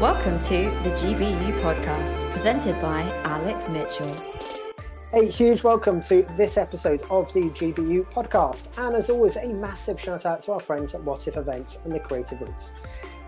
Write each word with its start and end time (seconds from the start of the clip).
Welcome 0.00 0.40
to 0.40 0.56
the 0.82 0.90
GBU 0.90 1.52
podcast, 1.60 2.28
presented 2.32 2.74
by 2.82 3.02
Alex 3.22 3.68
Mitchell. 3.68 4.12
A 5.12 5.24
huge 5.24 5.62
welcome 5.62 6.02
to 6.02 6.22
this 6.36 6.56
episode 6.56 7.02
of 7.10 7.32
the 7.32 7.42
GBU 7.42 8.12
podcast. 8.12 8.76
And 8.76 8.96
as 8.96 9.08
always, 9.08 9.36
a 9.36 9.46
massive 9.46 10.00
shout 10.00 10.26
out 10.26 10.42
to 10.42 10.52
our 10.52 10.58
friends 10.58 10.96
at 10.96 11.04
What 11.04 11.28
If 11.28 11.36
Events 11.36 11.78
and 11.84 11.92
the 11.92 12.00
Creative 12.00 12.40
Roots. 12.40 12.72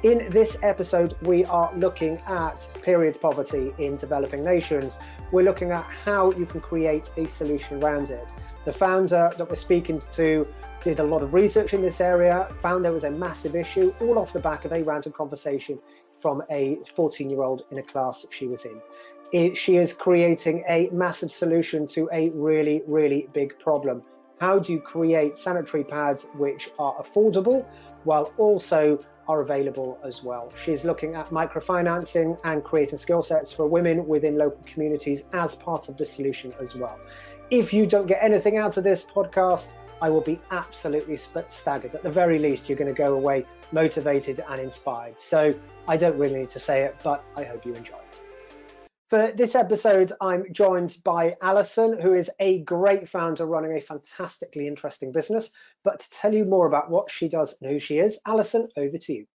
In 0.02 0.28
this 0.30 0.58
episode, 0.62 1.14
we 1.22 1.44
are 1.44 1.72
looking 1.76 2.20
at 2.26 2.66
period 2.82 3.20
poverty 3.20 3.72
in 3.78 3.96
developing 3.96 4.42
nations. 4.42 4.98
We're 5.30 5.44
looking 5.44 5.70
at 5.70 5.84
how 5.84 6.32
you 6.32 6.46
can 6.46 6.60
create 6.60 7.10
a 7.16 7.28
solution 7.28 7.80
around 7.80 8.10
it. 8.10 8.28
The 8.64 8.72
founder 8.72 9.30
that 9.38 9.48
we're 9.48 9.54
speaking 9.54 10.02
to 10.12 10.44
did 10.82 10.98
a 10.98 11.04
lot 11.04 11.22
of 11.22 11.32
research 11.32 11.74
in 11.74 11.82
this 11.82 12.00
area, 12.00 12.48
found 12.60 12.84
there 12.84 12.92
was 12.92 13.04
a 13.04 13.10
massive 13.10 13.54
issue, 13.54 13.94
all 14.00 14.18
off 14.18 14.32
the 14.32 14.40
back 14.40 14.64
of 14.64 14.72
a 14.72 14.82
random 14.82 15.12
conversation 15.12 15.78
from 16.18 16.42
a 16.50 16.78
14 16.94 17.30
year 17.30 17.42
old 17.42 17.62
in 17.70 17.78
a 17.78 17.82
class 17.82 18.24
she 18.30 18.46
was 18.46 18.64
in. 18.64 18.80
It, 19.32 19.56
she 19.56 19.76
is 19.76 19.92
creating 19.92 20.64
a 20.68 20.88
massive 20.92 21.30
solution 21.30 21.86
to 21.88 22.08
a 22.12 22.30
really, 22.30 22.82
really 22.86 23.28
big 23.32 23.58
problem. 23.58 24.02
How 24.38 24.58
do 24.58 24.72
you 24.72 24.80
create 24.80 25.38
sanitary 25.38 25.82
pads 25.82 26.26
which 26.34 26.70
are 26.78 26.94
affordable 26.96 27.66
while 28.04 28.32
also 28.36 29.02
are 29.26 29.40
available 29.40 29.98
as 30.04 30.22
well? 30.22 30.52
She's 30.62 30.84
looking 30.84 31.14
at 31.14 31.30
microfinancing 31.30 32.38
and 32.44 32.62
creating 32.62 32.98
skill 32.98 33.22
sets 33.22 33.50
for 33.50 33.66
women 33.66 34.06
within 34.06 34.36
local 34.36 34.62
communities 34.66 35.24
as 35.32 35.54
part 35.54 35.88
of 35.88 35.96
the 35.96 36.04
solution 36.04 36.52
as 36.60 36.76
well. 36.76 36.98
If 37.50 37.72
you 37.72 37.86
don't 37.86 38.06
get 38.06 38.22
anything 38.22 38.58
out 38.58 38.76
of 38.76 38.84
this 38.84 39.02
podcast, 39.02 39.72
I 40.02 40.10
will 40.10 40.20
be 40.20 40.38
absolutely 40.50 41.16
staggered. 41.16 41.94
At 41.94 42.02
the 42.02 42.10
very 42.10 42.38
least, 42.38 42.68
you're 42.68 42.76
going 42.76 42.94
to 42.94 42.98
go 42.98 43.14
away 43.14 43.46
motivated 43.72 44.44
and 44.48 44.60
inspired. 44.60 45.18
So 45.18 45.54
I 45.88 45.96
don't 45.96 46.18
really 46.18 46.40
need 46.40 46.50
to 46.50 46.58
say 46.58 46.82
it, 46.82 46.96
but 47.02 47.24
I 47.36 47.44
hope 47.44 47.64
you 47.66 47.74
enjoy 47.74 47.96
it. 47.96 48.20
For 49.08 49.30
this 49.30 49.54
episode, 49.54 50.10
I'm 50.20 50.52
joined 50.52 50.96
by 51.04 51.36
Alison, 51.40 52.00
who 52.00 52.14
is 52.14 52.28
a 52.40 52.62
great 52.62 53.08
founder 53.08 53.46
running 53.46 53.76
a 53.76 53.80
fantastically 53.80 54.66
interesting 54.66 55.12
business. 55.12 55.48
But 55.84 56.00
to 56.00 56.10
tell 56.10 56.34
you 56.34 56.44
more 56.44 56.66
about 56.66 56.90
what 56.90 57.08
she 57.08 57.28
does 57.28 57.54
and 57.60 57.70
who 57.70 57.78
she 57.78 57.98
is, 57.98 58.18
Alison, 58.26 58.66
over 58.76 58.98
to 58.98 59.12
you. 59.12 59.26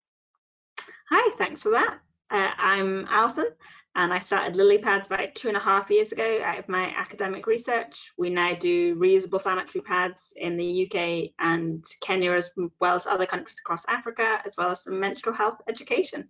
Hi, 1.09 1.35
thanks 1.37 1.61
for 1.61 1.71
that. 1.71 1.99
Uh, 2.29 2.49
I'm 2.57 3.05
Alison, 3.09 3.47
and 3.95 4.13
I 4.13 4.19
started 4.19 4.55
Lilypads 4.55 5.07
about 5.07 5.35
two 5.35 5.49
and 5.49 5.57
a 5.57 5.61
half 5.61 5.89
years 5.89 6.13
ago 6.13 6.41
out 6.43 6.59
of 6.59 6.69
my 6.69 6.93
academic 6.97 7.45
research. 7.45 8.13
We 8.17 8.29
now 8.29 8.55
do 8.55 8.95
reusable 8.95 9.41
sanitary 9.41 9.81
pads 9.81 10.33
in 10.37 10.55
the 10.55 10.85
UK 10.85 11.31
and 11.39 11.85
Kenya, 11.99 12.31
as 12.31 12.49
well 12.79 12.95
as 12.95 13.05
other 13.05 13.25
countries 13.25 13.59
across 13.59 13.83
Africa, 13.89 14.39
as 14.45 14.55
well 14.57 14.71
as 14.71 14.83
some 14.83 14.99
menstrual 14.99 15.35
health 15.35 15.57
education. 15.67 16.29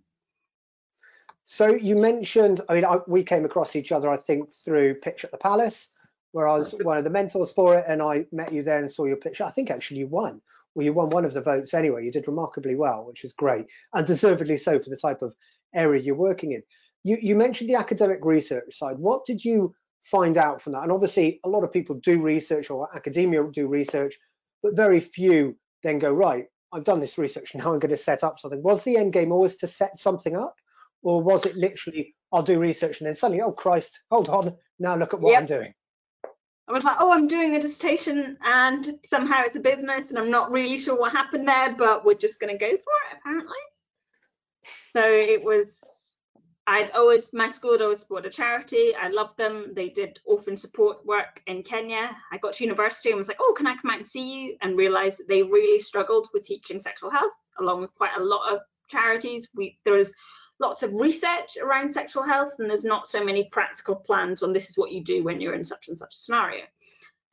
So 1.44 1.68
you 1.68 1.96
mentioned, 1.96 2.60
I 2.68 2.74
mean, 2.74 2.84
I, 2.84 2.98
we 3.06 3.22
came 3.22 3.44
across 3.44 3.76
each 3.76 3.92
other, 3.92 4.10
I 4.10 4.16
think, 4.16 4.50
through 4.64 4.94
Pitch 4.96 5.24
at 5.24 5.30
the 5.30 5.38
Palace, 5.38 5.88
where 6.32 6.48
I 6.48 6.56
was 6.56 6.72
one 6.82 6.98
of 6.98 7.04
the 7.04 7.10
mentors 7.10 7.52
for 7.52 7.76
it, 7.78 7.84
and 7.86 8.02
I 8.02 8.26
met 8.32 8.52
you 8.52 8.62
there 8.62 8.78
and 8.78 8.90
saw 8.90 9.04
your 9.04 9.16
pitch. 9.16 9.40
I 9.40 9.50
think 9.50 9.70
actually 9.70 9.98
you 9.98 10.08
won. 10.08 10.40
Well, 10.74 10.84
you 10.84 10.92
won 10.92 11.10
one 11.10 11.24
of 11.24 11.34
the 11.34 11.42
votes 11.42 11.74
anyway. 11.74 12.04
You 12.04 12.10
did 12.10 12.26
remarkably 12.26 12.74
well, 12.74 13.04
which 13.04 13.24
is 13.24 13.34
great, 13.34 13.66
and 13.92 14.06
deservedly 14.06 14.56
so 14.56 14.80
for 14.80 14.88
the 14.88 14.96
type 14.96 15.22
of 15.22 15.34
area 15.74 16.02
you're 16.02 16.14
working 16.14 16.52
in. 16.52 16.62
You, 17.04 17.18
you 17.20 17.36
mentioned 17.36 17.68
the 17.68 17.76
academic 17.76 18.24
research 18.24 18.76
side. 18.78 18.98
What 18.98 19.24
did 19.24 19.44
you 19.44 19.74
find 20.02 20.36
out 20.36 20.62
from 20.62 20.74
that? 20.74 20.82
And 20.82 20.92
obviously, 20.92 21.40
a 21.44 21.48
lot 21.48 21.64
of 21.64 21.72
people 21.72 21.96
do 21.96 22.20
research 22.20 22.70
or 22.70 22.94
academia 22.94 23.44
do 23.52 23.66
research, 23.66 24.18
but 24.62 24.76
very 24.76 25.00
few 25.00 25.56
then 25.82 25.98
go, 25.98 26.12
right, 26.12 26.46
I've 26.72 26.84
done 26.84 27.00
this 27.00 27.18
research, 27.18 27.54
now 27.54 27.72
I'm 27.72 27.78
going 27.78 27.90
to 27.90 27.96
set 27.96 28.24
up 28.24 28.38
something. 28.38 28.62
Was 28.62 28.84
the 28.84 28.96
end 28.96 29.12
game 29.12 29.32
always 29.32 29.56
to 29.56 29.68
set 29.68 29.98
something 29.98 30.36
up? 30.36 30.56
Or 31.02 31.20
was 31.20 31.46
it 31.46 31.56
literally, 31.56 32.14
I'll 32.32 32.44
do 32.44 32.60
research 32.60 33.00
and 33.00 33.08
then 33.08 33.14
suddenly, 33.14 33.42
oh 33.42 33.50
Christ, 33.50 34.00
hold 34.08 34.28
on, 34.28 34.56
now 34.78 34.96
look 34.96 35.12
at 35.12 35.20
what 35.20 35.32
yep. 35.32 35.40
I'm 35.40 35.46
doing? 35.46 35.74
I 36.68 36.72
was 36.72 36.84
like, 36.84 36.96
oh, 37.00 37.12
I'm 37.12 37.26
doing 37.26 37.56
a 37.56 37.60
dissertation 37.60 38.38
and 38.44 38.98
somehow 39.04 39.42
it's 39.42 39.56
a 39.56 39.60
business 39.60 40.10
and 40.10 40.18
I'm 40.18 40.30
not 40.30 40.52
really 40.52 40.78
sure 40.78 40.96
what 40.96 41.10
happened 41.10 41.48
there, 41.48 41.74
but 41.76 42.04
we're 42.04 42.14
just 42.14 42.38
going 42.38 42.56
to 42.56 42.58
go 42.58 42.70
for 42.70 42.76
it, 42.76 43.18
apparently. 43.18 43.56
So 44.92 45.02
it 45.04 45.42
was 45.42 45.66
I'd 46.66 46.92
always 46.92 47.32
my 47.32 47.48
school 47.48 47.72
had 47.72 47.82
always 47.82 48.00
supported 48.00 48.28
a 48.28 48.32
charity. 48.32 48.94
I 48.94 49.08
loved 49.08 49.36
them. 49.36 49.72
They 49.74 49.88
did 49.88 50.20
orphan 50.24 50.56
support 50.56 51.04
work 51.04 51.42
in 51.46 51.64
Kenya. 51.64 52.16
I 52.30 52.38
got 52.38 52.54
to 52.54 52.64
university 52.64 53.10
and 53.10 53.18
was 53.18 53.26
like, 53.26 53.40
oh, 53.40 53.54
can 53.56 53.66
I 53.66 53.74
come 53.76 53.90
out 53.90 53.98
and 53.98 54.06
see 54.06 54.46
you? 54.46 54.56
And 54.60 54.76
realized 54.76 55.22
they 55.28 55.42
really 55.42 55.80
struggled 55.80 56.28
with 56.32 56.44
teaching 56.44 56.78
sexual 56.78 57.10
health, 57.10 57.32
along 57.58 57.80
with 57.80 57.94
quite 57.94 58.16
a 58.16 58.22
lot 58.22 58.52
of 58.52 58.60
charities. 58.88 59.48
We 59.54 59.78
there 59.84 59.94
was 59.94 60.12
lots 60.60 60.84
of 60.84 60.94
research 60.94 61.56
around 61.60 61.92
sexual 61.92 62.22
health, 62.22 62.52
and 62.58 62.70
there's 62.70 62.84
not 62.84 63.08
so 63.08 63.24
many 63.24 63.48
practical 63.50 63.96
plans 63.96 64.42
on 64.44 64.52
this 64.52 64.70
is 64.70 64.78
what 64.78 64.92
you 64.92 65.02
do 65.02 65.24
when 65.24 65.40
you're 65.40 65.54
in 65.54 65.64
such 65.64 65.88
and 65.88 65.98
such 65.98 66.14
a 66.14 66.18
scenario. 66.18 66.62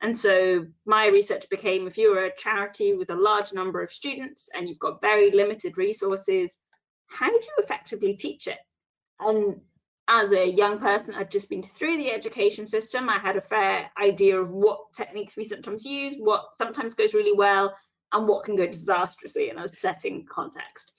And 0.02 0.16
so 0.16 0.66
my 0.86 1.06
research 1.06 1.48
became 1.50 1.86
if 1.86 1.98
you're 1.98 2.24
a 2.24 2.36
charity 2.36 2.94
with 2.94 3.10
a 3.10 3.14
large 3.14 3.52
number 3.52 3.82
of 3.82 3.92
students 3.92 4.48
and 4.54 4.68
you've 4.68 4.78
got 4.78 5.00
very 5.00 5.30
limited 5.30 5.76
resources, 5.76 6.58
how 7.06 7.28
do 7.28 7.34
you 7.34 7.62
effectively 7.62 8.14
teach 8.14 8.46
it? 8.46 8.58
And 9.20 9.60
as 10.08 10.32
a 10.32 10.44
young 10.44 10.78
person, 10.78 11.14
I'd 11.14 11.30
just 11.30 11.48
been 11.48 11.62
through 11.62 11.96
the 11.98 12.10
education 12.10 12.66
system. 12.66 13.08
I 13.08 13.18
had 13.18 13.36
a 13.36 13.40
fair 13.40 13.90
idea 14.00 14.40
of 14.40 14.50
what 14.50 14.92
techniques 14.94 15.36
we 15.36 15.44
sometimes 15.44 15.84
use, 15.84 16.16
what 16.16 16.46
sometimes 16.58 16.94
goes 16.94 17.14
really 17.14 17.36
well, 17.36 17.74
and 18.12 18.26
what 18.26 18.44
can 18.44 18.56
go 18.56 18.66
disastrously 18.66 19.50
in 19.50 19.58
a 19.58 19.68
setting 19.68 20.26
context. 20.26 20.92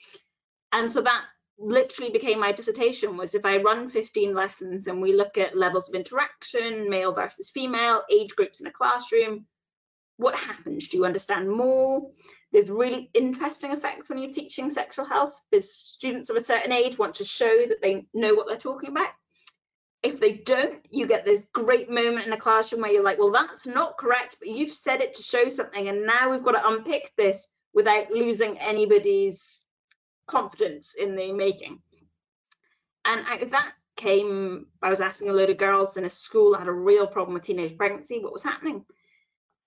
And 0.71 0.91
so 0.91 1.01
that 1.01 1.23
literally 1.59 2.11
became 2.11 2.39
my 2.39 2.51
dissertation 2.51 3.17
was 3.17 3.35
if 3.35 3.45
I 3.45 3.57
run 3.57 3.89
15 3.89 4.33
lessons 4.33 4.87
and 4.87 5.01
we 5.01 5.13
look 5.13 5.37
at 5.37 5.57
levels 5.57 5.89
of 5.89 5.95
interaction, 5.95 6.89
male 6.89 7.13
versus 7.13 7.49
female, 7.49 8.03
age 8.09 8.35
groups 8.35 8.61
in 8.61 8.67
a 8.67 8.71
classroom, 8.71 9.45
what 10.21 10.35
happens? 10.35 10.87
Do 10.87 10.97
you 10.97 11.05
understand 11.05 11.49
more? 11.49 12.07
There's 12.51 12.69
really 12.69 13.09
interesting 13.13 13.71
effects 13.71 14.07
when 14.07 14.19
you're 14.19 14.31
teaching 14.31 14.71
sexual 14.71 15.05
health 15.05 15.41
because 15.49 15.73
students 15.73 16.29
of 16.29 16.35
a 16.35 16.43
certain 16.43 16.71
age 16.71 16.97
want 16.97 17.15
to 17.15 17.23
show 17.23 17.65
that 17.67 17.81
they 17.81 18.05
know 18.13 18.35
what 18.35 18.47
they're 18.47 18.57
talking 18.57 18.91
about. 18.91 19.09
If 20.03 20.19
they 20.19 20.33
don't, 20.33 20.85
you 20.89 21.07
get 21.07 21.25
this 21.25 21.45
great 21.53 21.89
moment 21.89 22.27
in 22.27 22.33
a 22.33 22.37
classroom 22.37 22.81
where 22.81 22.91
you're 22.91 23.03
like, 23.03 23.17
well, 23.17 23.31
that's 23.31 23.65
not 23.65 23.97
correct, 23.97 24.37
but 24.39 24.49
you've 24.49 24.73
said 24.73 25.01
it 25.01 25.15
to 25.15 25.23
show 25.23 25.49
something. 25.49 25.87
And 25.87 26.05
now 26.05 26.31
we've 26.31 26.43
got 26.43 26.53
to 26.53 26.67
unpick 26.67 27.11
this 27.17 27.47
without 27.73 28.11
losing 28.11 28.59
anybody's 28.59 29.43
confidence 30.27 30.93
in 30.99 31.15
the 31.15 31.31
making. 31.31 31.79
And 33.05 33.25
out 33.27 33.41
of 33.41 33.51
that 33.51 33.71
came, 33.95 34.67
I 34.83 34.89
was 34.89 35.01
asking 35.01 35.29
a 35.29 35.33
load 35.33 35.49
of 35.49 35.57
girls 35.57 35.97
in 35.97 36.05
a 36.05 36.09
school 36.09 36.51
that 36.51 36.59
had 36.59 36.67
a 36.67 36.73
real 36.73 37.07
problem 37.07 37.33
with 37.33 37.43
teenage 37.43 37.77
pregnancy, 37.77 38.19
what 38.19 38.33
was 38.33 38.43
happening 38.43 38.85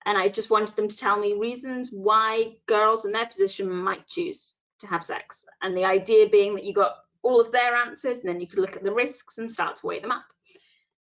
and 0.05 0.17
I 0.17 0.29
just 0.29 0.51
wanted 0.51 0.75
them 0.75 0.87
to 0.87 0.97
tell 0.97 1.19
me 1.19 1.33
reasons 1.33 1.89
why 1.91 2.55
girls 2.67 3.05
in 3.05 3.11
their 3.11 3.25
position 3.25 3.69
might 3.69 4.07
choose 4.07 4.53
to 4.79 4.87
have 4.87 5.03
sex. 5.03 5.45
And 5.61 5.75
the 5.75 5.85
idea 5.85 6.29
being 6.29 6.53
that 6.55 6.63
you 6.63 6.73
got 6.73 6.95
all 7.23 7.41
of 7.41 7.51
their 7.51 7.75
answers 7.75 8.19
and 8.19 8.29
then 8.29 8.39
you 8.39 8.47
could 8.47 8.59
look 8.59 8.75
at 8.75 8.83
the 8.83 8.93
risks 8.93 9.39
and 9.39 9.51
start 9.51 9.77
to 9.77 9.85
weigh 9.85 9.99
them 9.99 10.11
up. 10.11 10.25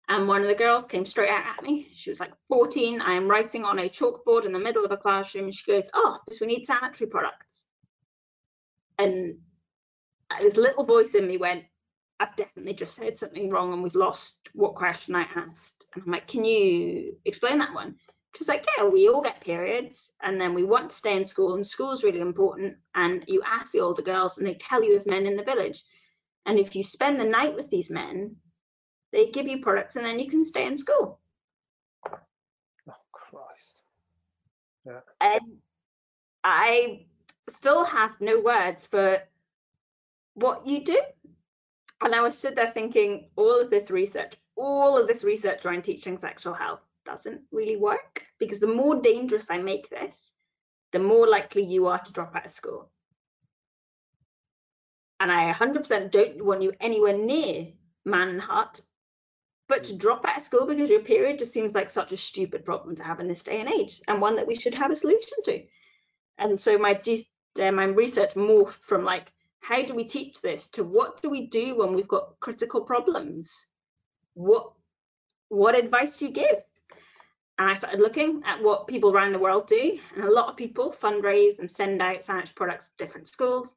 And 0.09 0.27
one 0.27 0.41
of 0.41 0.47
the 0.47 0.55
girls 0.55 0.85
came 0.85 1.05
straight 1.05 1.29
out 1.29 1.45
at 1.57 1.63
me. 1.63 1.87
She 1.93 2.09
was 2.09 2.19
like 2.19 2.31
14. 2.49 3.01
I 3.01 3.13
am 3.13 3.27
writing 3.27 3.63
on 3.65 3.79
a 3.79 3.89
chalkboard 3.89 4.45
in 4.45 4.53
the 4.53 4.59
middle 4.59 4.85
of 4.85 4.91
a 4.91 4.97
classroom. 4.97 5.45
And 5.45 5.55
she 5.55 5.71
goes, 5.71 5.89
Oh, 5.93 6.19
because 6.25 6.41
we 6.41 6.47
need 6.47 6.65
sanitary 6.65 7.09
products. 7.09 7.65
And 8.99 9.37
this 10.41 10.55
little 10.55 10.83
voice 10.83 11.13
in 11.15 11.27
me 11.27 11.37
went, 11.37 11.63
I've 12.19 12.35
definitely 12.35 12.73
just 12.73 12.95
said 12.95 13.17
something 13.17 13.49
wrong 13.49 13.73
and 13.73 13.81
we've 13.81 13.95
lost 13.95 14.35
what 14.53 14.75
question 14.75 15.15
I 15.15 15.25
asked. 15.35 15.87
And 15.93 16.03
I'm 16.05 16.11
like, 16.11 16.27
Can 16.27 16.43
you 16.45 17.15
explain 17.25 17.57
that 17.59 17.73
one? 17.73 17.95
She's 18.35 18.47
like, 18.47 18.66
yeah, 18.77 18.85
we 18.85 19.07
all 19.07 19.21
get 19.21 19.41
periods 19.41 20.11
and 20.23 20.41
then 20.41 20.55
we 20.55 20.63
want 20.63 20.89
to 20.89 20.95
stay 20.95 21.16
in 21.16 21.25
school 21.25 21.53
and 21.53 21.66
school's 21.66 22.03
really 22.03 22.19
important. 22.19 22.75
And 22.95 23.23
you 23.27 23.44
ask 23.45 23.71
the 23.71 23.81
older 23.81 24.01
girls 24.01 24.38
and 24.38 24.47
they 24.47 24.55
tell 24.55 24.83
you 24.83 24.95
of 24.95 25.05
men 25.05 25.27
in 25.27 25.38
the 25.38 25.44
village. 25.44 25.83
And 26.45 26.57
if 26.57 26.75
you 26.75 26.83
spend 26.83 27.19
the 27.19 27.25
night 27.25 27.56
with 27.56 27.69
these 27.69 27.91
men, 27.91 28.35
they 29.12 29.30
give 29.30 29.47
you 29.47 29.62
products 29.62 29.95
and 29.95 30.06
then 30.06 30.19
you 30.19 30.30
can 30.30 30.44
stay 30.44 30.65
in 30.65 30.77
school. 30.77 31.19
Oh, 32.09 32.95
Christ. 33.12 33.81
Yeah. 34.85 35.01
And 35.21 35.57
I 36.44 37.06
still 37.56 37.85
have 37.85 38.19
no 38.19 38.41
words 38.41 38.85
for 38.85 39.21
what 40.33 40.65
you 40.65 40.83
do. 40.83 41.00
And 42.01 42.15
I 42.15 42.21
was 42.21 42.38
stood 42.38 42.56
there 42.56 42.71
thinking, 42.74 43.30
all 43.35 43.62
of 43.62 43.69
this 43.69 43.91
research, 43.91 44.33
all 44.56 44.97
of 44.97 45.07
this 45.07 45.24
research 45.24 45.65
around 45.65 45.83
teaching 45.83 46.18
sexual 46.18 46.53
health, 46.53 46.81
doesn't 47.05 47.41
really 47.51 47.75
work 47.75 48.23
because 48.39 48.59
the 48.59 48.67
more 48.67 49.01
dangerous 49.01 49.47
I 49.50 49.57
make 49.57 49.89
this, 49.89 50.31
the 50.91 51.00
more 51.00 51.27
likely 51.27 51.63
you 51.63 51.88
are 51.88 52.00
to 52.00 52.11
drop 52.11 52.35
out 52.35 52.45
of 52.45 52.51
school. 52.51 52.91
And 55.19 55.31
I 55.31 55.51
100% 55.53 56.11
don't 56.11 56.44
want 56.44 56.61
you 56.61 56.73
anywhere 56.79 57.17
near 57.17 57.67
Manhunt, 58.05 58.81
but 59.69 59.85
to 59.85 59.95
drop 59.95 60.25
out 60.25 60.38
of 60.38 60.44
school 60.44 60.65
because 60.65 60.89
your 60.89 61.01
period 61.01 61.39
just 61.39 61.53
seems 61.53 61.73
like 61.73 61.89
such 61.89 62.11
a 62.11 62.17
stupid 62.17 62.65
problem 62.65 62.95
to 62.97 63.03
have 63.03 63.19
in 63.19 63.27
this 63.27 63.44
day 63.44 63.61
and 63.61 63.69
age, 63.69 64.01
and 64.07 64.19
one 64.19 64.35
that 64.35 64.47
we 64.47 64.56
should 64.56 64.75
have 64.75 64.91
a 64.91 64.95
solution 64.95 65.38
to. 65.45 65.63
And 66.38 66.59
so 66.59 66.77
my 66.77 66.99
uh, 67.61 67.71
my 67.71 67.85
research 67.85 68.33
morphed 68.33 68.81
from 68.81 69.06
like, 69.06 69.31
how 69.61 69.81
do 69.81 69.94
we 69.94 70.03
teach 70.03 70.41
this 70.41 70.67
to 70.69 70.83
what 70.83 71.21
do 71.21 71.29
we 71.29 71.47
do 71.47 71.77
when 71.77 71.94
we've 71.94 72.07
got 72.07 72.38
critical 72.41 72.81
problems 72.81 73.49
what 74.33 74.73
what 75.49 75.77
advice 75.77 76.17
do 76.17 76.25
you 76.25 76.31
give 76.31 76.57
and 77.59 77.69
i 77.69 77.73
started 77.73 78.00
looking 78.00 78.41
at 78.45 78.61
what 78.61 78.88
people 78.88 79.11
around 79.11 79.31
the 79.31 79.39
world 79.39 79.67
do 79.67 80.00
and 80.15 80.23
a 80.23 80.31
lot 80.31 80.50
of 80.50 80.57
people 80.57 80.91
fundraise 80.91 81.59
and 81.59 81.69
send 81.69 82.01
out 82.01 82.23
sanitary 82.23 82.53
products 82.55 82.89
to 82.89 83.05
different 83.05 83.27
schools. 83.27 83.67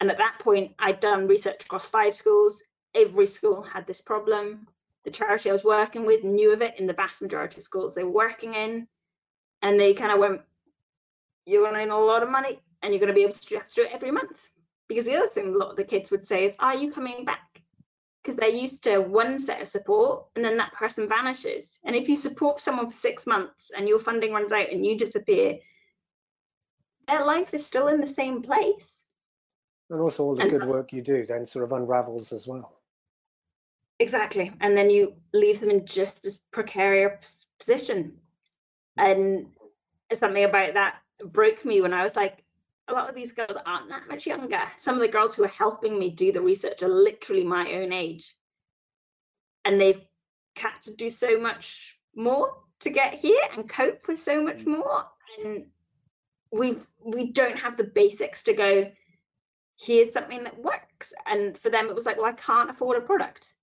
And 0.00 0.10
at 0.10 0.18
that 0.18 0.38
point 0.40 0.72
i'd 0.78 1.00
done 1.00 1.28
research 1.28 1.64
across 1.64 1.86
five 1.86 2.14
schools. 2.14 2.62
Every 2.94 3.26
school 3.26 3.62
had 3.62 3.86
this 3.86 4.00
problem. 4.00 4.66
The 5.04 5.10
charity 5.10 5.50
i 5.50 5.52
was 5.52 5.64
working 5.64 6.04
with 6.04 6.24
knew 6.24 6.52
of 6.52 6.62
it 6.62 6.78
in 6.78 6.86
the 6.86 6.92
vast 6.92 7.22
majority 7.22 7.58
of 7.58 7.62
schools 7.62 7.94
they 7.94 8.04
were 8.04 8.10
working 8.10 8.54
in. 8.54 8.86
And 9.62 9.78
they 9.78 9.94
kind 9.94 10.12
of 10.12 10.18
went 10.18 10.40
you're 11.46 11.62
going 11.62 11.74
to 11.74 11.80
earn 11.80 11.90
a 11.90 11.98
lot 11.98 12.22
of 12.22 12.30
money 12.30 12.60
and 12.82 12.92
you're 12.92 13.00
going 13.00 13.08
to 13.08 13.14
be 13.14 13.22
able 13.22 13.34
to 13.34 13.54
have 13.56 13.68
to 13.68 13.74
do 13.74 13.82
it 13.82 13.90
every 13.92 14.10
month. 14.10 14.38
Because 14.88 15.04
the 15.04 15.16
other 15.16 15.28
thing 15.28 15.54
a 15.54 15.58
lot 15.58 15.70
of 15.70 15.76
the 15.76 15.84
kids 15.84 16.10
would 16.10 16.26
say 16.26 16.46
is, 16.46 16.52
Are 16.58 16.74
you 16.74 16.92
coming 16.92 17.24
back? 17.24 17.49
Because 18.22 18.38
they're 18.38 18.48
used 18.48 18.84
to 18.84 18.98
one 18.98 19.38
set 19.38 19.62
of 19.62 19.68
support 19.68 20.26
and 20.36 20.44
then 20.44 20.58
that 20.58 20.74
person 20.74 21.08
vanishes. 21.08 21.78
And 21.84 21.96
if 21.96 22.08
you 22.08 22.16
support 22.16 22.60
someone 22.60 22.90
for 22.90 22.96
six 22.96 23.26
months 23.26 23.70
and 23.76 23.88
your 23.88 23.98
funding 23.98 24.32
runs 24.32 24.52
out 24.52 24.70
and 24.70 24.84
you 24.84 24.98
disappear, 24.98 25.58
their 27.08 27.24
life 27.24 27.54
is 27.54 27.64
still 27.64 27.88
in 27.88 28.00
the 28.00 28.06
same 28.06 28.42
place. 28.42 29.02
And 29.88 30.00
also 30.00 30.24
all 30.24 30.34
the 30.36 30.42
and 30.42 30.50
good 30.50 30.66
work 30.66 30.92
you 30.92 31.02
do 31.02 31.24
then 31.26 31.46
sort 31.46 31.64
of 31.64 31.72
unravels 31.72 32.32
as 32.32 32.46
well. 32.46 32.80
Exactly. 33.98 34.52
And 34.60 34.76
then 34.76 34.90
you 34.90 35.14
leave 35.32 35.60
them 35.60 35.70
in 35.70 35.86
just 35.86 36.24
as 36.26 36.38
precarious 36.52 37.46
position. 37.58 38.14
And 38.96 39.46
something 40.14 40.44
about 40.44 40.74
that 40.74 40.96
broke 41.24 41.64
me 41.64 41.80
when 41.80 41.92
I 41.92 42.04
was 42.04 42.16
like, 42.16 42.39
a 42.90 42.94
lot 42.94 43.08
of 43.08 43.14
these 43.14 43.32
girls 43.32 43.56
aren't 43.64 43.88
that 43.88 44.08
much 44.08 44.26
younger. 44.26 44.62
Some 44.78 44.96
of 44.96 45.00
the 45.00 45.08
girls 45.08 45.34
who 45.34 45.44
are 45.44 45.48
helping 45.48 45.98
me 45.98 46.10
do 46.10 46.32
the 46.32 46.40
research 46.40 46.82
are 46.82 46.88
literally 46.88 47.44
my 47.44 47.72
own 47.74 47.92
age. 47.92 48.34
And 49.64 49.80
they've 49.80 50.00
had 50.56 50.80
to 50.82 50.94
do 50.94 51.10
so 51.10 51.38
much 51.38 51.98
more 52.14 52.54
to 52.80 52.90
get 52.90 53.14
here 53.14 53.42
and 53.54 53.68
cope 53.68 54.08
with 54.08 54.22
so 54.22 54.42
much 54.42 54.58
mm. 54.58 54.78
more. 54.78 55.04
And 55.42 55.66
we 56.50 56.78
we 57.04 57.32
don't 57.32 57.56
have 57.56 57.76
the 57.76 57.84
basics 57.84 58.42
to 58.44 58.52
go, 58.52 58.90
here's 59.78 60.12
something 60.12 60.44
that 60.44 60.58
works. 60.58 61.12
And 61.26 61.56
for 61.58 61.70
them 61.70 61.88
it 61.88 61.94
was 61.94 62.06
like, 62.06 62.16
well, 62.16 62.26
I 62.26 62.32
can't 62.32 62.70
afford 62.70 62.98
a 62.98 63.06
product. 63.06 63.54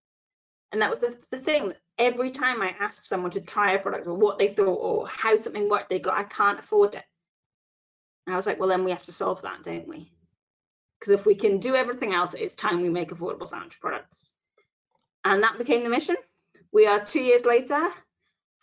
And 0.72 0.82
that 0.82 0.90
was 0.90 1.00
the, 1.00 1.18
the 1.32 1.40
thing. 1.40 1.74
Every 1.98 2.32
time 2.32 2.62
I 2.62 2.76
asked 2.80 3.08
someone 3.08 3.32
to 3.32 3.42
try 3.42 3.74
a 3.74 3.80
product 3.80 4.08
or 4.08 4.14
what 4.14 4.38
they 4.38 4.50
thought 4.50 4.76
or 4.76 5.08
how 5.08 5.36
something 5.38 5.70
worked, 5.70 5.90
they 5.90 6.00
go, 6.00 6.12
I 6.12 6.24
can't 6.24 6.60
afford 6.60 6.94
it 6.96 7.04
and 8.28 8.34
I 8.34 8.36
was 8.38 8.46
like, 8.46 8.60
well, 8.60 8.68
then 8.68 8.84
we 8.84 8.92
have 8.92 9.04
to 9.04 9.14
solve 9.14 9.42
that, 9.44 9.64
don't 9.64 9.88
we? 9.88 10.12
Because 11.00 11.14
if 11.14 11.26
we 11.26 11.34
can 11.34 11.60
do 11.60 11.76
everything 11.76 12.14
else, 12.14 12.34
it's 12.34 12.56
time 12.56 12.82
we 12.82 12.90
make 12.90 13.10
affordable 13.10 13.48
sanitary 13.48 13.78
products. 13.80 14.30
And 15.24 15.42
that 15.44 15.58
became 15.58 15.84
the 15.84 15.90
mission. 15.90 16.18
We 16.74 16.88
are 16.88 17.04
two 17.04 17.22
years 17.22 17.46
later, 17.46 17.88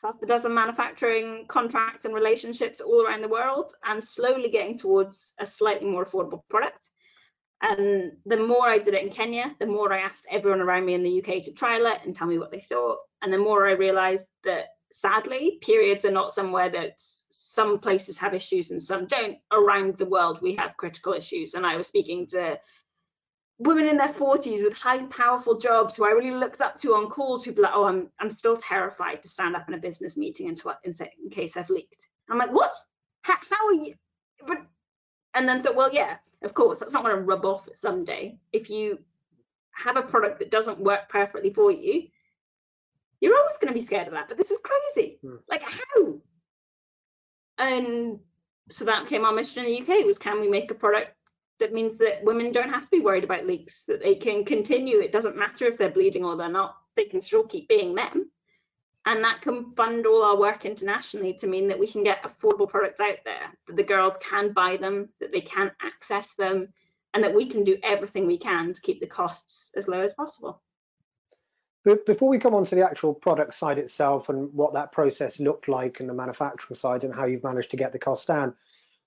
half 0.03 0.23
a 0.23 0.27
dozen 0.27 0.53
manufacturing 0.53 1.47
contracts 1.49 2.05
and 2.05 2.15
relationships 2.15 2.83
all 2.83 3.07
around 3.07 3.23
the 3.23 3.29
world, 3.29 3.75
and 3.85 4.05
slowly 4.05 4.51
getting 4.51 4.77
towards 4.77 5.33
a 5.39 5.47
slightly 5.47 5.89
more 5.89 6.05
affordable 6.05 6.43
product. 6.51 6.87
And 7.63 8.13
the 8.27 8.37
more 8.37 8.69
I 8.69 8.79
did 8.79 8.93
it 8.93 9.03
in 9.03 9.11
Kenya, 9.11 9.55
the 9.59 9.67
more 9.67 9.91
I 9.91 10.01
asked 10.01 10.27
everyone 10.31 10.61
around 10.61 10.85
me 10.85 10.93
in 10.93 11.03
the 11.03 11.23
UK 11.23 11.43
to 11.45 11.55
trial 11.55 11.87
it 11.87 12.01
and 12.05 12.15
tell 12.15 12.27
me 12.27 12.39
what 12.39 12.51
they 12.51 12.61
thought. 12.61 12.99
And 13.23 13.33
the 13.33 13.39
more 13.39 13.67
I 13.67 13.73
realized 13.73 14.27
that 14.45 14.67
sadly, 14.93 15.59
periods 15.63 16.05
are 16.05 16.11
not 16.11 16.35
somewhere 16.35 16.69
that 16.69 17.01
some 17.37 17.79
places 17.79 18.17
have 18.19 18.33
issues 18.33 18.71
and 18.71 18.81
some 18.81 19.07
don't. 19.07 19.39
Around 19.51 19.99
the 19.99 20.07
world, 20.07 20.39
we 20.41 20.55
have 20.55 20.77
critical 20.77 21.13
issues. 21.13 21.55
And 21.55 21.67
I 21.67 21.77
was 21.77 21.89
speaking 21.89 22.27
to 22.29 22.61
women 23.59 23.89
in 23.89 23.97
their 23.97 24.13
40s 24.13 24.63
with 24.63 24.79
high 24.79 25.05
powerful 25.07 25.59
jobs 25.59 25.97
who 25.97 26.07
I 26.07 26.11
really 26.11 26.31
looked 26.31 26.61
up 26.61 26.77
to 26.79 26.95
on 26.95 27.09
calls 27.09 27.45
who'd 27.45 27.57
be 27.57 27.63
like, 27.63 27.73
oh, 27.75 27.85
I'm, 27.85 28.09
I'm 28.21 28.31
still 28.31 28.57
terrified 28.57 29.21
to 29.23 29.29
stand 29.29 29.57
up 29.57 29.67
in 29.69 29.75
a 29.75 29.79
business 29.79 30.17
meeting 30.17 30.47
in, 30.47 30.57
in, 30.85 30.95
in 31.23 31.31
case 31.31 31.57
I've 31.57 31.71
leaked. 31.71 32.09
I'm 32.31 32.39
like, 32.39 32.53
what? 32.53 32.75
How, 33.23 33.35
how 33.51 33.67
are 33.67 33.75
you? 33.75 33.95
But, 34.47 34.59
and 35.35 35.49
then 35.49 35.63
thought, 35.63 35.75
well, 35.75 35.93
yeah, 35.93 36.17
of 36.43 36.55
course, 36.55 36.79
that's 36.79 36.93
not 36.93 37.03
going 37.03 37.17
to 37.17 37.23
rub 37.23 37.45
off 37.45 37.69
someday. 37.75 38.39
If 38.53 38.71
you 38.71 39.01
have 39.73 39.97
a 39.97 40.03
product 40.03 40.39
that 40.39 40.53
doesn't 40.53 40.79
work 40.79 41.09
perfectly 41.09 41.53
for 41.53 41.73
you, 41.73 42.05
you're 43.21 43.37
always 43.37 43.57
going 43.61 43.73
to 43.73 43.79
be 43.79 43.85
scared 43.85 44.07
of 44.07 44.13
that. 44.13 44.29
But 44.29 44.39
this 44.39 44.53
is 44.53 44.59
crazy. 44.63 45.19
Hmm. 45.23 45.37
Like 45.49 45.63
how? 45.63 46.21
And 47.59 48.19
so 48.71 48.85
that 48.85 49.05
became 49.05 49.25
our 49.25 49.33
mission 49.33 49.65
in 49.65 49.71
the 49.71 49.81
UK 49.81 50.05
was 50.05 50.19
can 50.19 50.41
we 50.41 50.49
make 50.49 50.71
a 50.71 50.75
product 50.75 51.15
that 51.61 51.73
means 51.73 51.99
that 51.99 52.25
women 52.25 52.53
don't 52.53 52.71
have 52.71 52.83
to 52.83 52.91
be 52.91 53.01
worried 53.01 53.25
about 53.25 53.47
leaks, 53.47 53.85
that 53.85 54.03
they 54.03 54.15
can 54.15 54.45
continue. 54.45 55.01
It 55.01 55.13
doesn't 55.13 55.37
matter 55.37 55.67
if 55.67 55.79
they're 55.79 55.91
bleeding 55.91 56.25
or 56.25 56.37
they're 56.37 56.49
not, 56.49 56.77
they 56.97 57.05
can 57.05 57.21
still 57.21 57.45
keep 57.45 57.69
being 57.69 57.95
them. 57.95 58.31
And 59.07 59.23
that 59.23 59.43
can 59.43 59.73
fund 59.77 60.07
all 60.07 60.23
our 60.23 60.37
work 60.37 60.65
internationally 60.65 61.35
to 61.35 61.47
mean 61.47 61.69
that 61.69 61.79
we 61.79 61.87
can 61.87 62.03
get 62.03 62.23
affordable 62.23 62.69
products 62.69 63.01
out 63.01 63.19
there, 63.25 63.53
that 63.69 63.77
the 63.77 63.83
girls 63.83 64.15
can 64.21 64.53
buy 64.53 64.79
them, 64.79 65.11
that 65.21 65.31
they 65.31 65.43
can 65.43 65.71
access 65.83 66.35
them, 66.35 66.69
and 67.13 67.23
that 67.23 67.35
we 67.35 67.47
can 67.47 67.65
do 67.65 67.79
everything 67.83 68.27
we 68.27 68.39
can 68.39 68.73
to 68.73 68.81
keep 68.81 69.01
the 69.01 69.07
costs 69.07 69.71
as 69.77 69.87
low 69.89 70.01
as 70.01 70.15
possible. 70.15 70.63
But 71.85 72.07
before 72.07 72.31
we 72.31 72.39
come 72.39 72.55
on 72.55 72.65
to 72.65 72.75
the 72.75 72.85
actual 72.85 73.13
product 73.13 73.55
side 73.55 73.79
itself 73.79 74.31
and 74.31 74.53
what 74.55 74.73
that 74.73 74.91
process 74.91 75.39
looked 75.39 75.69
like 75.69 76.01
and 76.01 76.09
the 76.09 76.15
manufacturing 76.15 76.77
side 76.77 77.05
and 77.05 77.15
how 77.15 77.27
you've 77.27 77.45
managed 77.45 77.71
to 77.73 77.77
get 77.77 77.93
the 77.93 77.99
cost 77.99 78.27
down, 78.27 78.55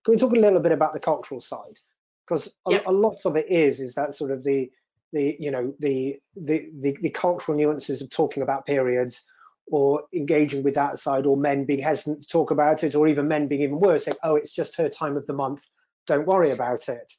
can 0.06 0.13
we 0.13 0.18
talk 0.18 0.33
a 0.33 0.39
little 0.39 0.59
bit 0.59 0.71
about 0.71 0.94
the 0.94 1.00
cultural 1.00 1.41
side? 1.41 1.79
Because 2.25 2.53
a, 2.68 2.79
a, 2.85 2.91
lot 2.91 3.25
of 3.25 3.35
it 3.35 3.50
is 3.50 3.79
is 3.79 3.95
that 3.95 4.13
sort 4.13 4.31
of 4.31 4.44
the 4.44 4.69
the 5.12 5.35
you 5.39 5.50
know 5.50 5.74
the, 5.79 6.18
the 6.35 6.69
the 6.79 6.95
the 7.01 7.09
cultural 7.09 7.57
nuances 7.57 8.01
of 8.01 8.09
talking 8.09 8.44
about 8.44 8.65
periods 8.65 9.23
or 9.71 10.03
engaging 10.13 10.62
with 10.62 10.75
that 10.75 11.00
side 11.00 11.25
or 11.25 11.35
men 11.35 11.65
being 11.65 11.80
hesitant 11.80 12.21
to 12.21 12.27
talk 12.27 12.51
about 12.51 12.83
it 12.83 12.95
or 12.95 13.07
even 13.07 13.27
men 13.27 13.47
being 13.47 13.62
even 13.62 13.80
worse 13.80 14.06
saying 14.06 14.18
oh 14.23 14.35
it's 14.35 14.51
just 14.51 14.75
her 14.75 14.89
time 14.89 15.18
of 15.18 15.25
the 15.25 15.33
month. 15.33 15.65
Don't 16.06 16.27
worry 16.27 16.51
about 16.51 16.89
it. 16.89 17.12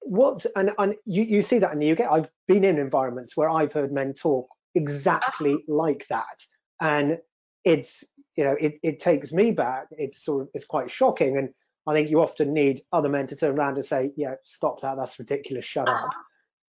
What 0.00 0.44
and, 0.54 0.72
and 0.78 0.96
you, 1.06 1.22
you 1.22 1.42
see 1.42 1.60
that 1.60 1.72
in 1.72 1.78
the 1.78 1.92
uk 1.92 2.00
i've 2.00 2.28
been 2.48 2.64
in 2.64 2.78
environments 2.78 3.36
where 3.36 3.48
i've 3.48 3.72
heard 3.72 3.92
men 3.92 4.12
talk 4.12 4.48
exactly 4.74 5.54
uh-huh. 5.54 5.74
like 5.74 6.06
that. 6.08 6.44
And 6.80 7.18
it's, 7.64 8.04
you 8.36 8.44
know, 8.44 8.56
it, 8.58 8.78
it 8.82 8.98
takes 8.98 9.32
me 9.32 9.52
back. 9.52 9.86
It's 9.92 10.24
sort 10.24 10.42
of, 10.42 10.48
it's 10.54 10.64
quite 10.64 10.90
shocking. 10.90 11.38
And 11.38 11.50
I 11.86 11.92
think 11.92 12.10
you 12.10 12.20
often 12.20 12.52
need 12.52 12.80
other 12.92 13.08
men 13.08 13.26
to 13.28 13.36
turn 13.36 13.58
around 13.58 13.76
and 13.76 13.84
say, 13.84 14.12
yeah, 14.16 14.34
stop 14.44 14.80
that. 14.80 14.96
That's 14.96 15.18
ridiculous. 15.18 15.64
Shut 15.64 15.88
uh-huh. 15.88 16.06
up. 16.06 16.14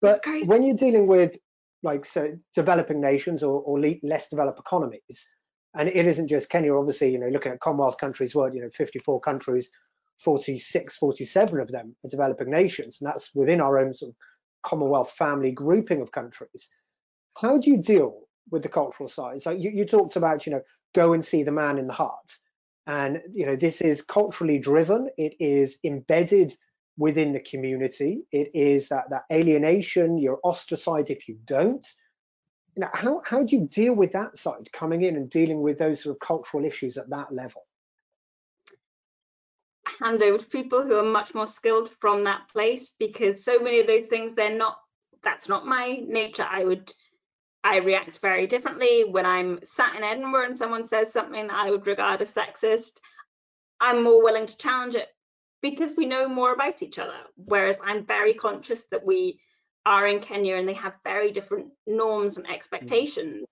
But 0.01 0.21
when 0.45 0.63
you're 0.63 0.77
dealing 0.77 1.07
with 1.07 1.37
like 1.83 2.05
so 2.05 2.37
developing 2.55 3.01
nations 3.01 3.43
or, 3.43 3.61
or 3.61 3.81
less 4.03 4.29
developed 4.29 4.59
economies, 4.59 5.29
and 5.75 5.89
it 5.89 6.07
isn't 6.07 6.29
just 6.29 6.51
Kenya, 6.51 6.75
obviously, 6.75 7.11
you 7.11 7.19
know, 7.19 7.29
looking 7.29 7.53
at 7.53 7.61
Commonwealth 7.61 7.99
countries, 7.99 8.35
what, 8.35 8.55
you 8.55 8.61
know, 8.61 8.71
54 8.71 9.21
countries, 9.21 9.71
46, 10.21 10.97
47 10.97 11.61
of 11.61 11.69
them 11.69 11.97
are 12.05 12.11
developing 12.11 12.51
nations, 12.51 12.99
and 13.01 13.09
that's 13.09 13.35
within 13.35 13.61
our 13.61 13.79
own 13.79 13.95
sort 13.95 14.11
of 14.11 14.17
Commonwealth 14.63 15.13
family 15.13 15.53
grouping 15.53 16.01
of 16.01 16.13
countries 16.13 16.71
how 17.37 17.59
do 17.59 17.71
you 17.71 17.79
deal 17.79 18.21
with 18.51 18.63
the 18.63 18.69
cultural 18.69 19.09
side? 19.09 19.43
So 19.43 19.51
you, 19.51 19.71
you 19.71 19.85
talked 19.85 20.17
about, 20.17 20.47
you 20.47 20.53
know, 20.53 20.63
go 20.95 21.13
and 21.13 21.25
see 21.25 21.43
the 21.43 21.53
man 21.53 21.79
in 21.79 21.87
the 21.87 21.93
heart. 21.93 22.31
And, 22.87 23.23
you 23.33 23.47
know, 23.47 23.57
this 23.57 23.81
is 23.81 24.03
culturally 24.03 24.59
driven. 24.59 25.09
It 25.17 25.35
is 25.41 25.79
embedded 25.85 26.55
within 26.99 27.33
the 27.33 27.41
community. 27.41 28.23
It 28.31 28.51
is 28.55 28.89
that, 28.89 29.11
that 29.11 29.25
alienation, 29.33 30.19
you're 30.19 30.41
ostracized 30.43 31.11
if 31.11 31.29
you 31.29 31.39
don't. 31.45 31.87
You 32.77 32.83
know, 32.83 32.91
how, 32.93 33.23
how 33.25 33.43
do 33.43 33.57
you 33.57 33.69
deal 33.69 33.95
with 33.95 34.13
that 34.13 34.37
side, 34.37 34.71
coming 34.73 35.03
in 35.03 35.17
and 35.17 35.31
dealing 35.31 35.63
with 35.63 35.79
those 35.79 36.03
sort 36.03 36.17
of 36.17 36.21
cultural 36.21 36.65
issues 36.65 36.99
at 36.99 37.11
that 37.11 37.33
level? 37.33 37.63
hand 40.01 40.23
over 40.23 40.39
to 40.39 40.47
people 40.47 40.83
who 40.83 40.95
are 40.95 41.05
much 41.05 41.35
more 41.35 41.47
skilled 41.47 41.91
from 42.01 42.25
that 42.25 42.49
place 42.53 42.91
because 42.99 43.45
so 43.45 43.59
many 43.59 43.81
of 43.81 43.87
those 43.87 44.07
things 44.09 44.35
they're 44.35 44.57
not 44.57 44.77
that's 45.23 45.49
not 45.49 45.67
my 45.67 46.01
nature 46.07 46.47
i 46.51 46.65
would 46.65 46.93
I 47.65 47.79
react 47.79 48.19
very 48.19 48.47
differently 48.47 49.05
when 49.05 49.25
I'm 49.25 49.59
sat 49.65 49.97
in 49.97 50.05
Edinburgh 50.05 50.47
and 50.47 50.59
someone 50.59 50.87
says 50.87 51.11
something 51.11 51.47
that 51.47 51.57
I 51.57 51.71
would 51.71 51.87
regard 51.87 52.21
as 52.21 52.35
sexist. 52.35 53.01
I'm 53.81 54.05
more 54.05 54.23
willing 54.23 54.47
to 54.47 54.57
challenge 54.59 54.95
it 54.95 55.09
because 55.63 55.95
we 55.97 56.05
know 56.05 56.29
more 56.29 56.53
about 56.53 56.83
each 56.83 56.99
other. 56.99 57.17
Whereas 57.37 57.79
I'm 57.83 58.05
very 58.05 58.35
conscious 58.35 58.85
that 58.91 59.07
we 59.07 59.41
are 59.87 60.07
in 60.07 60.21
Kenya 60.21 60.57
and 60.57 60.69
they 60.69 60.75
have 60.75 60.93
very 61.05 61.33
different 61.33 61.69
norms 61.87 62.37
and 62.37 62.47
mm. 62.47 62.55
expectations. 62.55 63.47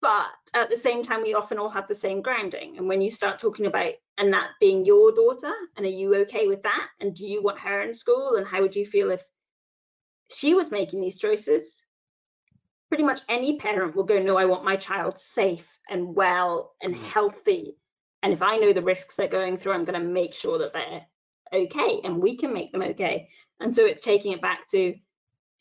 But 0.00 0.26
at 0.54 0.70
the 0.70 0.76
same 0.76 1.02
time, 1.02 1.22
we 1.22 1.34
often 1.34 1.58
all 1.58 1.70
have 1.70 1.88
the 1.88 1.94
same 1.94 2.22
grounding. 2.22 2.78
And 2.78 2.88
when 2.88 3.02
you 3.02 3.10
start 3.10 3.38
talking 3.38 3.66
about 3.66 3.92
and 4.16 4.32
that 4.32 4.50
being 4.60 4.86
your 4.86 5.12
daughter, 5.12 5.52
and 5.76 5.84
are 5.84 5.90
you 5.90 6.14
okay 6.16 6.46
with 6.46 6.62
that? 6.62 6.88
And 7.00 7.14
do 7.14 7.26
you 7.26 7.42
want 7.42 7.58
her 7.58 7.82
in 7.82 7.92
school? 7.92 8.36
And 8.36 8.46
how 8.46 8.62
would 8.62 8.76
you 8.76 8.86
feel 8.86 9.10
if 9.10 9.24
she 10.32 10.54
was 10.54 10.70
making 10.70 11.00
these 11.00 11.18
choices? 11.18 11.82
Pretty 12.88 13.04
much 13.04 13.20
any 13.28 13.58
parent 13.58 13.96
will 13.96 14.04
go, 14.04 14.18
no, 14.18 14.36
I 14.36 14.44
want 14.44 14.64
my 14.64 14.76
child 14.76 15.18
safe 15.18 15.78
and 15.88 16.14
well 16.14 16.74
and 16.82 16.94
mm. 16.94 17.02
healthy. 17.02 17.76
And 18.22 18.32
if 18.32 18.42
I 18.42 18.56
know 18.56 18.72
the 18.72 18.82
risks 18.82 19.14
they're 19.14 19.28
going 19.28 19.58
through, 19.58 19.72
I'm 19.72 19.84
going 19.84 20.00
to 20.00 20.06
make 20.06 20.34
sure 20.34 20.58
that 20.58 20.72
they're 20.72 21.02
okay 21.52 22.00
and 22.04 22.20
we 22.20 22.36
can 22.36 22.52
make 22.52 22.72
them 22.72 22.82
okay. 22.82 23.28
And 23.60 23.74
so 23.74 23.84
it's 23.84 24.02
taking 24.02 24.32
it 24.32 24.42
back 24.42 24.68
to 24.70 24.94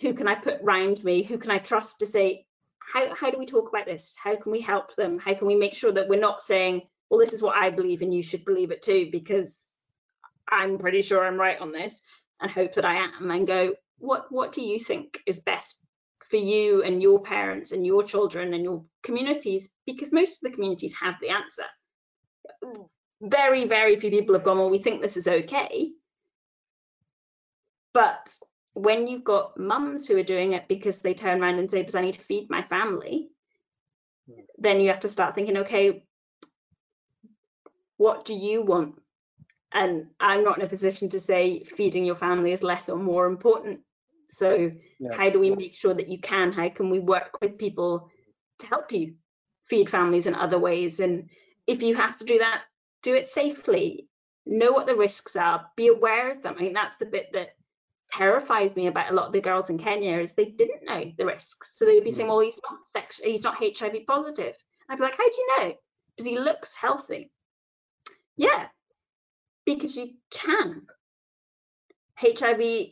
who 0.02 0.14
can 0.14 0.28
I 0.28 0.36
put 0.36 0.62
round 0.62 1.04
me? 1.04 1.24
Who 1.24 1.38
can 1.38 1.52
I 1.52 1.60
trust 1.60 2.00
to 2.00 2.06
say, 2.06 2.46
how, 2.80 3.14
how 3.16 3.32
do 3.32 3.40
we 3.40 3.46
talk 3.46 3.70
about 3.70 3.86
this? 3.86 4.16
How 4.22 4.36
can 4.36 4.52
we 4.52 4.62
help 4.62 4.96
them? 4.96 5.18
How 5.18 5.34
can 5.34 5.48
we 5.48 5.56
make 5.56 5.74
sure 5.74 5.92
that 5.92 6.08
we're 6.08 6.20
not 6.20 6.42
saying, 6.42 6.82
well, 7.10 7.20
this 7.20 7.34
is 7.34 7.42
what 7.42 7.56
I 7.56 7.70
believe 7.70 8.02
and 8.02 8.14
you 8.14 8.24
should 8.24 8.46
believe 8.46 8.72
it 8.72 8.82
too, 8.82 9.10
because 9.12 9.56
I'm 10.50 10.78
pretty 10.78 11.02
sure 11.02 11.26
I'm 11.26 11.40
right 11.40 11.60
on 11.60 11.72
this 11.72 12.02
and 12.40 12.52
hope 12.52 12.76
that 12.76 12.86
I 12.86 12.96
am 12.96 13.32
and 13.32 13.48
go, 13.48 13.74
what, 13.98 14.32
what 14.32 14.52
do 14.54 14.62
you 14.62 14.80
think 14.80 15.22
is 15.26 15.40
best 15.40 15.78
for 16.30 16.38
you 16.38 16.84
and 16.84 17.02
your 17.02 17.22
parents 17.22 17.72
and 17.72 17.86
your 17.86 18.04
children 18.04 18.54
and 18.54 18.64
your 18.64 18.84
communities? 19.04 19.70
Because 19.86 20.12
most 20.12 20.34
of 20.34 20.42
the 20.42 20.56
communities 20.56 20.94
have 21.00 21.16
the 21.22 21.30
answer. 21.30 21.66
Very, 23.22 23.66
very 23.66 24.00
few 24.00 24.10
people 24.10 24.36
have 24.36 24.44
gone, 24.44 24.58
well, 24.58 24.70
we 24.70 24.80
think 24.80 25.02
this 25.02 25.18
is 25.18 25.28
okay. 25.28 25.92
But 27.94 28.30
when 28.74 29.08
you've 29.08 29.24
got 29.24 29.58
mums 29.58 30.06
who 30.06 30.18
are 30.18 30.24
doing 30.24 30.54
it 30.54 30.68
because 30.68 31.00
they 31.00 31.14
turn 31.14 31.42
around 31.42 31.60
and 31.60 31.72
say, 31.72 31.80
because 31.80 31.96
I 31.96 32.02
need 32.02 32.16
to 32.16 32.22
feed 32.22 32.50
my 32.50 32.62
family, 32.64 33.30
then 34.58 34.82
you 34.82 34.90
have 34.90 35.00
to 35.02 35.10
start 35.10 35.34
thinking, 35.34 35.58
okay, 35.58 36.04
what 37.98 38.26
do 38.26 38.34
you 38.34 38.62
want? 38.62 39.02
And 39.72 40.08
I'm 40.20 40.44
not 40.44 40.58
in 40.58 40.66
a 40.66 40.70
position 40.70 41.10
to 41.12 41.22
say 41.22 41.64
feeding 41.64 42.06
your 42.06 42.16
family 42.16 42.52
is 42.52 42.64
less 42.64 42.90
or 42.90 42.98
more 42.98 43.28
important. 43.28 43.82
So 44.28 44.72
yeah. 45.00 45.16
how 45.16 45.30
do 45.30 45.40
we 45.40 45.56
make 45.56 45.76
sure 45.76 45.94
that 45.94 46.10
you 46.10 46.20
can? 46.20 46.52
How 46.52 46.70
can 46.70 46.90
we 46.90 47.00
work 47.00 47.38
with 47.42 47.58
people 47.58 48.10
to 48.60 48.68
help 48.68 48.92
you 48.92 49.16
feed 49.70 49.90
families 49.90 50.28
in 50.28 50.36
other 50.36 50.60
ways? 50.60 51.00
And 51.00 51.30
if 51.68 51.82
you 51.82 51.96
have 51.96 52.18
to 52.18 52.26
do 52.26 52.40
that, 52.40 52.64
do 53.04 53.16
it 53.16 53.30
safely. 53.30 54.08
Know 54.46 54.72
what 54.72 54.86
the 54.86 54.96
risks 54.96 55.36
are. 55.36 55.66
Be 55.76 55.88
aware 55.88 56.32
of 56.32 56.44
them. 56.44 56.56
I 56.58 56.60
think 56.60 56.74
that's 56.74 56.98
the 56.98 57.06
bit 57.06 57.28
that 57.34 57.50
terrifies 58.12 58.76
me 58.76 58.88
about 58.88 59.12
a 59.12 59.16
lot 59.16 59.28
of 59.28 59.34
the 59.34 59.42
girls 59.42 59.70
in 59.70 59.78
Kenya 59.78 60.20
is 60.20 60.34
they 60.34 60.46
didn't 60.46 60.86
know 60.86 61.12
the 61.18 61.26
risks. 61.26 61.74
So 61.76 61.86
they'd 61.86 62.04
be 62.04 62.12
saying, 62.12 62.28
mm. 62.28 62.32
well, 62.32 62.40
he's 62.40 62.60
not 62.70 62.80
sex, 62.92 63.20
he's 63.24 63.44
not 63.44 63.58
HIV 63.58 64.06
positive. 64.08 64.56
I'd 64.90 64.98
be 64.98 65.04
like, 65.04 65.18
how 65.18 65.26
do 65.26 65.36
you 65.36 65.58
know? 65.58 65.74
Because 66.16 66.30
he 66.30 66.40
looks 66.40 66.74
healthy. 66.74 67.32
Yeah, 68.38 68.68
because 69.66 69.96
you 69.96 70.12
can. 70.32 70.84
HIV 72.18 72.88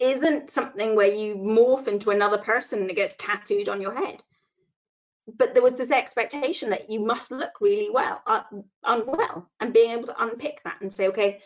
isn't 0.00 0.50
something 0.50 0.94
where 0.94 1.12
you 1.12 1.34
morph 1.34 1.88
into 1.88 2.10
another 2.10 2.38
person 2.38 2.80
and 2.80 2.90
it 2.90 2.96
gets 2.96 3.16
tattooed 3.16 3.68
on 3.68 3.80
your 3.80 3.94
head. 3.94 4.22
But 5.36 5.52
there 5.52 5.62
was 5.62 5.74
this 5.74 5.90
expectation 5.90 6.70
that 6.70 6.88
you 6.88 7.00
must 7.00 7.30
look 7.30 7.60
really 7.60 7.90
well, 7.90 8.22
uh, 8.26 8.42
unwell, 8.84 9.48
and 9.60 9.74
being 9.74 9.90
able 9.90 10.06
to 10.06 10.22
unpick 10.22 10.62
that 10.64 10.80
and 10.80 10.92
say, 10.92 11.08
okay, 11.08 11.40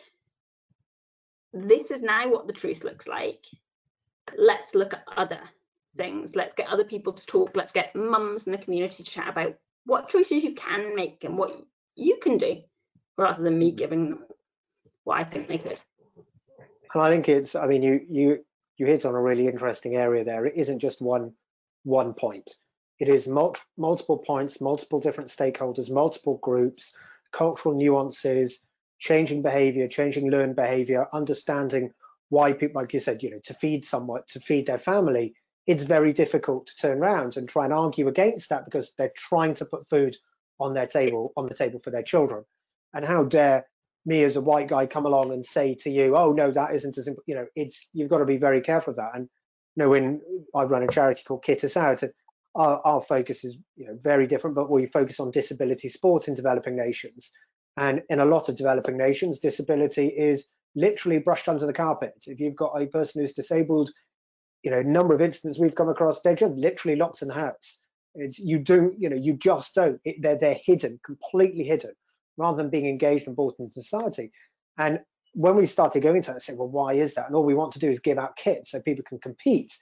this 1.51 1.91
is 1.91 2.01
now 2.01 2.29
what 2.29 2.47
the 2.47 2.53
truth 2.53 2.83
looks 2.83 3.07
like. 3.07 3.45
Let's 4.37 4.73
look 4.73 4.93
at 4.93 5.03
other 5.17 5.41
things. 5.97 6.35
Let's 6.35 6.55
get 6.55 6.69
other 6.69 6.85
people 6.85 7.13
to 7.13 7.25
talk. 7.25 7.51
Let's 7.55 7.73
get 7.73 7.95
mums 7.95 8.45
in 8.45 8.53
the 8.53 8.57
community 8.57 9.03
to 9.03 9.09
chat 9.09 9.27
about 9.27 9.55
what 9.85 10.09
choices 10.09 10.43
you 10.43 10.53
can 10.53 10.95
make 10.95 11.23
and 11.23 11.37
what 11.37 11.55
you 11.95 12.17
can 12.21 12.37
do 12.37 12.61
rather 13.17 13.43
than 13.43 13.59
me 13.59 13.71
giving 13.71 14.09
them 14.09 14.25
what 15.03 15.19
I 15.19 15.23
think 15.23 15.47
they 15.47 15.57
could. 15.57 15.79
And 16.93 17.01
I 17.01 17.09
think 17.09 17.27
it's, 17.29 17.55
I 17.55 17.65
mean, 17.67 17.81
you 17.81 18.01
you 18.09 18.45
you 18.77 18.85
hit 18.85 19.05
on 19.05 19.15
a 19.15 19.21
really 19.21 19.47
interesting 19.47 19.95
area 19.95 20.23
there. 20.23 20.45
It 20.45 20.55
isn't 20.55 20.79
just 20.79 21.01
one 21.01 21.33
one 21.83 22.13
point. 22.13 22.55
It 22.99 23.09
is 23.09 23.27
mul 23.27 23.55
multiple 23.77 24.19
points, 24.19 24.61
multiple 24.61 24.99
different 24.99 25.29
stakeholders, 25.29 25.89
multiple 25.89 26.39
groups, 26.41 26.93
cultural 27.31 27.75
nuances, 27.75 28.59
changing 28.99 29.41
behavior, 29.41 29.87
changing 29.87 30.29
learned 30.29 30.55
behavior, 30.55 31.07
understanding 31.13 31.91
why 32.29 32.53
people, 32.53 32.81
like 32.81 32.93
you 32.93 32.99
said, 32.99 33.21
you 33.21 33.31
know, 33.31 33.39
to 33.43 33.53
feed 33.53 33.83
someone, 33.83 34.21
to 34.27 34.39
feed 34.39 34.65
their 34.65 34.79
family, 34.79 35.35
it's 35.67 35.83
very 35.83 36.13
difficult 36.13 36.67
to 36.67 36.75
turn 36.75 36.99
around 36.99 37.37
and 37.37 37.47
try 37.47 37.65
and 37.65 37.73
argue 37.73 38.07
against 38.07 38.49
that 38.49 38.65
because 38.65 38.93
they're 38.97 39.11
trying 39.15 39.53
to 39.55 39.65
put 39.65 39.87
food 39.87 40.15
on 40.59 40.73
their 40.73 40.87
table, 40.87 41.33
on 41.37 41.47
the 41.47 41.53
table 41.53 41.79
for 41.83 41.91
their 41.91 42.03
children. 42.03 42.43
And 42.93 43.03
how 43.03 43.23
dare 43.23 43.65
me 44.05 44.23
as 44.23 44.35
a 44.35 44.41
white 44.41 44.67
guy 44.67 44.85
come 44.85 45.05
along 45.05 45.31
and 45.31 45.45
say 45.45 45.75
to 45.75 45.89
you, 45.89 46.15
oh 46.15 46.33
no, 46.33 46.51
that 46.51 46.75
isn't 46.75 46.97
as 46.97 47.07
you 47.25 47.35
know, 47.35 47.45
it's 47.55 47.87
you've 47.93 48.09
got 48.09 48.19
to 48.19 48.25
be 48.25 48.37
very 48.37 48.61
careful 48.61 48.91
of 48.91 48.97
that. 48.97 49.11
And 49.13 49.29
you 49.75 49.83
know, 49.83 49.89
when 49.89 50.21
I 50.55 50.63
run 50.63 50.83
a 50.83 50.87
charity 50.87 51.23
called 51.27 51.43
Kit 51.43 51.63
Us 51.63 51.77
Out, 51.77 52.03
uh, 52.03 52.07
our, 52.55 52.81
our 52.85 53.01
focus 53.01 53.43
is 53.43 53.57
you 53.75 53.87
know 53.87 53.97
very 54.01 54.27
different, 54.27 54.55
but 54.55 54.69
we 54.69 54.85
focus 54.85 55.19
on 55.19 55.31
disability 55.31 55.89
sport 55.89 56.27
in 56.27 56.33
developing 56.33 56.75
nations. 56.75 57.31
And 57.77 58.01
in 58.09 58.19
a 58.19 58.25
lot 58.25 58.49
of 58.49 58.55
developing 58.55 58.97
nations, 58.97 59.39
disability 59.39 60.07
is 60.07 60.45
literally 60.75 61.19
brushed 61.19 61.49
under 61.49 61.65
the 61.65 61.73
carpet. 61.73 62.13
If 62.27 62.39
you've 62.39 62.55
got 62.55 62.79
a 62.79 62.85
person 62.87 63.21
who's 63.21 63.33
disabled, 63.33 63.89
you 64.63 64.71
know, 64.71 64.81
number 64.81 65.15
of 65.15 65.21
instances 65.21 65.59
we've 65.59 65.75
come 65.75 65.89
across, 65.89 66.21
they're 66.21 66.35
just 66.35 66.57
literally 66.57 66.95
locked 66.95 67.21
in 67.21 67.27
the 67.29 67.33
house. 67.33 67.79
It's 68.15 68.37
you 68.37 68.59
do, 68.59 68.93
you 68.97 69.09
know, 69.09 69.17
you 69.17 69.33
just 69.33 69.73
don't. 69.73 69.99
It, 70.05 70.17
they're 70.21 70.37
they're 70.37 70.59
hidden, 70.63 70.99
completely 71.03 71.63
hidden, 71.63 71.93
rather 72.37 72.57
than 72.57 72.69
being 72.69 72.87
engaged 72.87 73.27
and 73.27 73.35
brought 73.35 73.59
into 73.59 73.73
society. 73.73 74.31
And 74.77 74.99
when 75.33 75.55
we 75.55 75.65
started 75.65 76.01
going 76.01 76.17
into 76.17 76.31
that, 76.31 76.37
I 76.37 76.39
said, 76.39 76.57
well, 76.57 76.69
why 76.69 76.93
is 76.93 77.13
that? 77.15 77.27
And 77.27 77.35
all 77.35 77.45
we 77.45 77.55
want 77.55 77.73
to 77.73 77.79
do 77.79 77.89
is 77.89 77.99
give 77.99 78.17
out 78.17 78.35
kits 78.35 78.71
so 78.71 78.81
people 78.81 79.03
can 79.07 79.19
compete. 79.19 79.77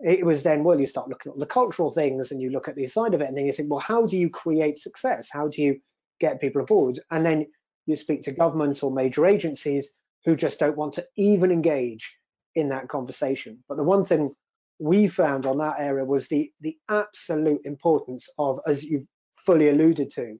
It 0.00 0.24
was 0.24 0.42
then, 0.42 0.64
well, 0.64 0.78
you 0.78 0.86
start 0.86 1.08
looking 1.08 1.32
at 1.32 1.38
the 1.38 1.46
cultural 1.46 1.90
things 1.90 2.30
and 2.30 2.40
you 2.40 2.50
look 2.50 2.68
at 2.68 2.76
the 2.76 2.86
side 2.86 3.14
of 3.14 3.20
it, 3.20 3.28
and 3.28 3.36
then 3.36 3.46
you 3.46 3.52
think, 3.52 3.70
well, 3.70 3.80
how 3.80 4.06
do 4.06 4.16
you 4.16 4.30
create 4.30 4.78
success? 4.78 5.28
How 5.30 5.48
do 5.48 5.60
you 5.60 5.80
get 6.20 6.40
people 6.40 6.62
aboard. 6.62 6.98
And 7.10 7.24
then 7.24 7.46
you 7.86 7.96
speak 7.96 8.22
to 8.22 8.32
governments 8.32 8.82
or 8.82 8.90
major 8.90 9.26
agencies 9.26 9.90
who 10.24 10.36
just 10.36 10.58
don't 10.58 10.76
want 10.76 10.94
to 10.94 11.06
even 11.16 11.50
engage 11.50 12.14
in 12.54 12.68
that 12.70 12.88
conversation. 12.88 13.62
But 13.68 13.76
the 13.76 13.84
one 13.84 14.04
thing 14.04 14.34
we 14.78 15.06
found 15.06 15.46
on 15.46 15.58
that 15.58 15.76
area 15.78 16.04
was 16.04 16.28
the 16.28 16.52
the 16.60 16.76
absolute 16.88 17.60
importance 17.64 18.28
of, 18.38 18.60
as 18.66 18.84
you 18.84 19.06
fully 19.44 19.68
alluded 19.68 20.10
to, 20.10 20.38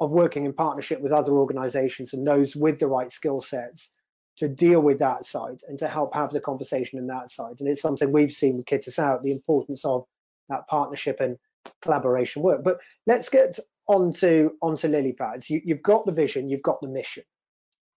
of 0.00 0.10
working 0.10 0.44
in 0.44 0.52
partnership 0.52 1.00
with 1.00 1.12
other 1.12 1.32
organizations 1.32 2.14
and 2.14 2.26
those 2.26 2.56
with 2.56 2.78
the 2.78 2.86
right 2.86 3.12
skill 3.12 3.40
sets 3.40 3.90
to 4.38 4.48
deal 4.48 4.80
with 4.80 5.00
that 5.00 5.26
side 5.26 5.60
and 5.68 5.78
to 5.78 5.88
help 5.88 6.14
have 6.14 6.30
the 6.30 6.40
conversation 6.40 6.98
in 6.98 7.06
that 7.08 7.30
side. 7.30 7.56
And 7.60 7.68
it's 7.68 7.82
something 7.82 8.10
we've 8.10 8.32
seen 8.32 8.56
with 8.56 8.66
Kit 8.66 8.88
Us 8.88 8.98
Out, 8.98 9.22
the 9.22 9.32
importance 9.32 9.84
of 9.84 10.06
that 10.48 10.66
partnership 10.66 11.20
and 11.20 11.36
collaboration 11.82 12.42
work. 12.42 12.64
But 12.64 12.80
let's 13.06 13.28
get 13.28 13.58
onto 13.90 14.50
onto 14.62 14.88
Lilypads 14.88 15.50
you, 15.50 15.60
have 15.68 15.82
got 15.82 16.06
the 16.06 16.12
vision 16.12 16.48
you've 16.48 16.62
got 16.62 16.80
the 16.80 16.88
mission 16.88 17.24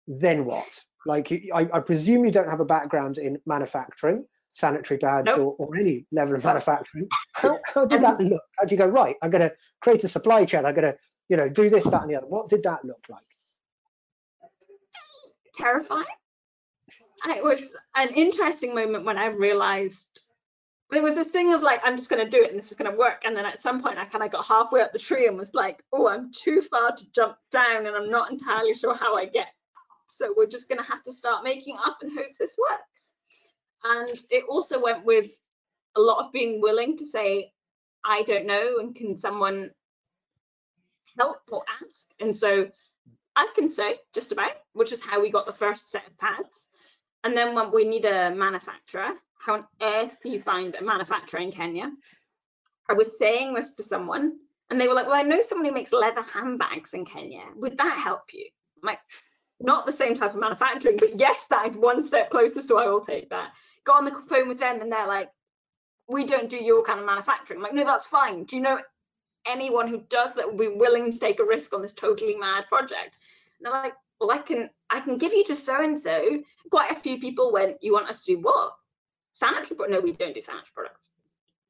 then 0.08 0.46
what 0.46 0.84
like 1.06 1.32
I, 1.54 1.68
I, 1.74 1.80
presume 1.80 2.24
you 2.24 2.32
don't 2.32 2.50
have 2.50 2.62
a 2.62 2.66
background 2.66 3.18
in 3.18 3.40
manufacturing 3.46 4.26
sanitary 4.52 5.00
pads 5.00 5.28
nope. 5.28 5.56
or, 5.60 5.68
or, 5.68 5.76
any 5.76 6.06
level 6.12 6.36
of 6.36 6.44
manufacturing 6.46 7.10
how, 7.34 7.60
how 7.66 7.86
did 7.86 8.02
that 8.04 8.22
look 8.22 8.42
how 8.58 8.66
do 8.66 8.74
you 8.74 8.80
go 8.80 8.88
right 8.88 9.16
i'm 9.22 9.32
going 9.32 9.42
to 9.42 9.54
create 9.82 10.04
a 10.06 10.08
supply 10.08 10.46
chain 10.46 10.66
i'm 10.66 10.76
going 10.76 10.94
to 10.94 10.98
you 11.32 11.38
know 11.38 11.48
do 11.48 11.70
this 11.70 11.86
that 11.86 12.02
and 12.02 12.12
the 12.12 12.16
other 12.16 12.28
what 12.28 12.50
did 12.50 12.62
that 12.62 12.84
look 12.84 13.06
like 13.10 13.24
terrifying 15.56 16.06
it 17.26 17.44
was 17.44 17.62
an 17.96 18.10
interesting 18.10 18.76
moment 18.76 19.06
when 19.06 19.18
i 19.18 19.28
realized 19.28 20.22
there 20.90 21.02
was 21.02 21.16
this 21.16 21.30
thing 21.30 21.54
of 21.54 21.62
like, 21.62 21.80
I'm 21.86 21.96
just 21.96 22.10
going 22.10 22.22
to 22.24 22.30
do 22.30 22.44
it 22.44 22.52
and 22.52 22.60
this 22.60 22.70
is 22.70 22.78
going 22.78 22.92
to 22.92 22.98
work. 22.98 23.22
And 23.24 23.36
then 23.36 23.46
at 23.46 23.62
some 23.62 23.82
point, 23.82 23.98
I 23.98 24.04
kind 24.04 24.26
of 24.26 24.32
got 24.32 24.46
halfway 24.46 24.82
up 24.82 24.92
the 24.92 25.00
tree 25.00 25.26
and 25.26 25.38
was 25.38 25.54
like, 25.54 25.82
oh, 25.94 26.10
I'm 26.10 26.34
too 26.34 26.62
far 26.62 26.94
to 26.94 27.12
jump 27.14 27.38
down 27.50 27.88
and 27.88 27.96
I'm 27.96 28.10
not 28.10 28.30
entirely 28.30 28.74
sure 28.74 28.94
how 28.94 29.16
I 29.16 29.26
get. 29.26 29.48
So 30.10 30.34
we're 30.36 30.48
just 30.48 30.68
going 30.68 30.80
to 30.80 30.92
have 30.92 31.02
to 31.04 31.14
start 31.14 31.46
making 31.46 31.78
up 31.82 32.00
and 32.02 32.12
hope 32.12 32.32
this 32.38 32.58
works. 32.58 33.14
And 33.86 34.20
it 34.30 34.44
also 34.50 34.82
went 34.82 35.06
with 35.06 35.32
a 35.96 36.02
lot 36.02 36.26
of 36.26 36.34
being 36.34 36.60
willing 36.60 36.98
to 36.98 37.06
say, 37.06 37.54
I 38.04 38.24
don't 38.24 38.46
know, 38.46 38.80
and 38.80 38.94
can 38.94 39.18
someone 39.18 39.72
help 41.18 41.42
or 41.52 41.64
ask? 41.84 42.08
And 42.20 42.36
so 42.36 42.70
I 43.36 43.48
can 43.56 43.70
say 43.70 43.96
just 44.14 44.32
about, 44.32 44.52
which 44.74 44.92
is 44.92 45.02
how 45.02 45.22
we 45.22 45.30
got 45.30 45.46
the 45.46 45.54
first 45.54 45.92
set 45.92 46.08
of 46.08 46.18
pads. 46.18 46.68
And 47.24 47.38
then 47.38 47.56
when 47.56 47.72
we 47.72 47.86
need 47.86 48.06
a 48.06 48.32
manufacturer, 48.32 49.12
how 49.38 49.54
on 49.54 49.68
earth 49.82 50.16
do 50.22 50.30
you 50.30 50.42
find 50.42 50.76
a 50.76 50.84
manufacturer 50.84 51.40
in 51.40 51.52
Kenya? 51.52 51.92
I 52.90 52.94
was 52.94 53.18
saying 53.18 53.54
this 53.54 53.76
to 53.76 53.84
someone 53.84 54.34
and 54.70 54.80
they 54.80 54.88
were 54.88 54.94
like, 54.94 55.06
well, 55.06 55.16
I 55.16 55.24
know 55.24 55.42
someone 55.42 55.66
who 55.66 55.74
makes 55.74 55.94
leather 55.94 56.24
handbags 56.24 56.94
in 56.94 57.06
Kenya. 57.06 57.44
Would 57.56 57.78
that 57.78 57.98
help 57.98 58.34
you? 58.34 58.46
I'm 58.82 58.88
like, 58.88 59.00
not 59.60 59.86
the 59.86 59.92
same 59.92 60.16
type 60.16 60.34
of 60.34 60.40
manufacturing, 60.40 60.98
but 60.98 61.20
yes, 61.20 61.42
that 61.50 61.70
is 61.70 61.76
one 61.76 62.06
step 62.06 62.30
closer, 62.32 62.62
so 62.62 62.78
I 62.78 62.88
will 62.88 63.06
take 63.06 63.30
that. 63.30 63.52
Got 63.86 63.98
on 63.98 64.06
the 64.06 64.24
phone 64.28 64.48
with 64.48 64.60
them 64.60 64.82
and 64.82 64.92
they're 64.92 65.08
like, 65.08 65.30
we 66.08 66.26
don't 66.26 66.50
do 66.50 66.58
your 66.58 66.84
kind 66.84 67.00
of 67.00 67.06
manufacturing. 67.06 67.60
I'm 67.60 67.64
like, 67.64 67.74
no, 67.74 67.86
that's 67.86 68.06
fine. 68.06 68.44
Do 68.44 68.56
you 68.56 68.62
know 68.62 68.80
anyone 69.46 69.88
who 69.88 70.02
does 70.10 70.34
that 70.36 70.48
would 70.48 70.58
be 70.58 70.68
willing 70.68 71.12
to 71.12 71.20
take 71.20 71.40
a 71.40 71.46
risk 71.46 71.74
on 71.74 71.82
this 71.82 71.94
totally 71.94 72.36
mad 72.36 72.66
project? 72.68 73.18
And 73.60 73.66
they're 73.66 73.72
like, 73.72 73.94
well, 74.20 74.32
I 74.32 74.40
can 74.40 74.70
I 74.90 75.00
can 75.00 75.18
give 75.18 75.34
you 75.34 75.44
to 75.46 75.56
so 75.56 75.82
and 75.82 76.00
so. 76.00 76.44
Quite 76.70 76.92
a 76.92 77.00
few 77.00 77.20
people 77.20 77.52
went, 77.52 77.78
you 77.82 77.94
want 77.94 78.10
us 78.10 78.24
to 78.26 78.36
do 78.36 78.42
what? 78.42 78.74
sanitary 79.34 79.78
but 79.78 79.90
no 79.90 80.02
we 80.02 80.12
don't 80.12 80.36
do 80.36 80.42
sanitary 80.42 80.72
products 80.76 81.08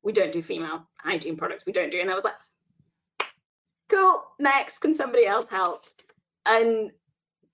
we 0.02 0.12
don't 0.12 0.32
do 0.32 0.42
female 0.42 0.90
hygiene 0.98 1.38
products 1.38 1.64
we 1.64 1.72
don't 1.72 1.92
do 1.92 2.02
and 2.02 2.10
i 2.10 2.16
was 2.16 2.24
like 2.24 2.34
cool 3.88 4.24
next 4.40 4.80
can 4.80 4.96
somebody 4.96 5.28
else 5.28 5.46
help 5.48 5.86
and 6.48 6.92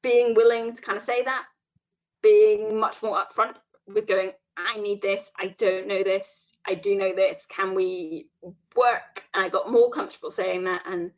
being 0.01 0.33
willing 0.33 0.73
to 0.73 0.81
kind 0.81 0.97
of 0.97 1.03
say 1.03 1.23
that 1.23 1.43
being 2.21 2.79
much 2.79 3.01
more 3.01 3.21
upfront 3.21 3.55
with 3.87 4.07
going, 4.07 4.31
I 4.57 4.79
need 4.79 5.01
this, 5.01 5.21
I 5.37 5.55
don't 5.57 5.87
know 5.87 6.03
this, 6.03 6.27
I 6.67 6.75
do 6.75 6.95
know 6.95 7.13
this, 7.13 7.45
can 7.49 7.73
we 7.73 8.27
work? 8.75 9.23
And 9.33 9.43
I 9.43 9.49
got 9.49 9.71
more 9.71 9.89
comfortable 9.89 10.31
saying 10.31 10.65
that 10.65 10.81
and 10.85 11.11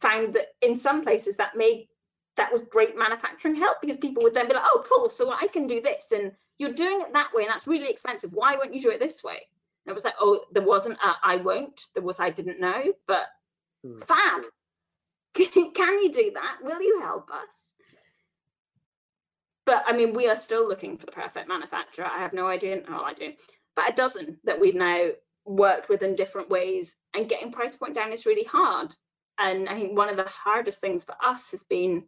found 0.00 0.34
that 0.34 0.48
in 0.60 0.76
some 0.76 1.02
places 1.02 1.36
that 1.36 1.56
made 1.56 1.88
that 2.36 2.52
was 2.52 2.62
great 2.62 2.98
manufacturing 2.98 3.54
help 3.54 3.80
because 3.80 3.96
people 3.96 4.22
would 4.22 4.34
then 4.34 4.48
be 4.48 4.54
like, 4.54 4.64
oh, 4.66 4.84
cool, 4.88 5.08
so 5.08 5.32
I 5.32 5.46
can 5.46 5.66
do 5.66 5.80
this. 5.80 6.10
And 6.12 6.32
you're 6.58 6.72
doing 6.72 7.00
it 7.00 7.12
that 7.12 7.32
way, 7.32 7.44
and 7.44 7.50
that's 7.50 7.66
really 7.66 7.88
expensive. 7.88 8.32
Why 8.32 8.56
won't 8.56 8.74
you 8.74 8.80
do 8.80 8.90
it 8.90 8.98
this 9.00 9.22
way? 9.22 9.38
And 9.86 9.92
it 9.92 9.94
was 9.94 10.04
like, 10.04 10.14
oh, 10.18 10.44
there 10.52 10.62
wasn't 10.62 10.98
a 10.98 11.14
I 11.22 11.36
won't, 11.36 11.80
there 11.94 12.02
was 12.02 12.20
I 12.20 12.30
didn't 12.30 12.60
know, 12.60 12.92
but 13.06 13.26
hmm. 13.84 14.00
fab. 14.00 14.42
can 15.34 16.02
you 16.02 16.10
do 16.12 16.32
that? 16.34 16.58
Will 16.62 16.82
you 16.82 17.00
help 17.00 17.30
us? 17.30 17.64
But 19.66 19.84
I 19.86 19.96
mean, 19.96 20.12
we 20.12 20.28
are 20.28 20.36
still 20.36 20.68
looking 20.68 20.98
for 20.98 21.06
the 21.06 21.12
perfect 21.12 21.48
manufacturer. 21.48 22.04
I 22.04 22.18
have 22.18 22.32
no 22.32 22.46
idea. 22.46 22.82
Oh, 22.88 23.02
I 23.02 23.14
do. 23.14 23.32
But 23.76 23.90
a 23.90 23.94
dozen 23.94 24.38
that 24.44 24.60
we've 24.60 24.74
now 24.74 25.10
worked 25.44 25.88
with 25.88 26.02
in 26.02 26.14
different 26.14 26.48
ways, 26.48 26.96
and 27.14 27.28
getting 27.28 27.52
price 27.52 27.76
point 27.76 27.94
down 27.94 28.12
is 28.12 28.26
really 28.26 28.44
hard. 28.44 28.94
And 29.38 29.68
I 29.68 29.74
think 29.74 29.96
one 29.96 30.08
of 30.08 30.16
the 30.16 30.24
hardest 30.24 30.80
things 30.80 31.04
for 31.04 31.16
us 31.22 31.50
has 31.50 31.64
been, 31.64 32.04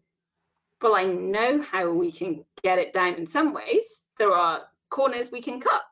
well, 0.80 0.94
I 0.94 1.04
know 1.04 1.61
how 1.62 1.90
we 1.90 2.12
can 2.12 2.44
get 2.62 2.78
it 2.78 2.92
down 2.92 3.14
in 3.14 3.26
some 3.26 3.52
ways. 3.52 4.06
There 4.18 4.32
are 4.32 4.62
corners 4.90 5.30
we 5.30 5.42
can 5.42 5.61
cut, 5.61 5.82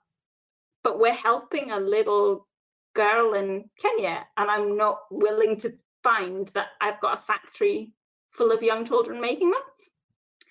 but 0.82 0.98
we're 0.98 1.12
helping 1.12 1.70
a 1.70 1.80
little 1.80 2.46
girl 2.94 3.34
in 3.34 3.68
Kenya, 3.80 4.24
and 4.36 4.50
I'm 4.50 4.76
not 4.76 5.00
willing 5.10 5.56
to 5.58 5.74
find 6.02 6.48
that 6.48 6.68
I've 6.80 7.00
got 7.00 7.18
a 7.18 7.22
factory 7.22 7.92
full 8.30 8.52
of 8.52 8.62
young 8.62 8.86
children 8.86 9.20
making 9.20 9.50
them. 9.50 9.60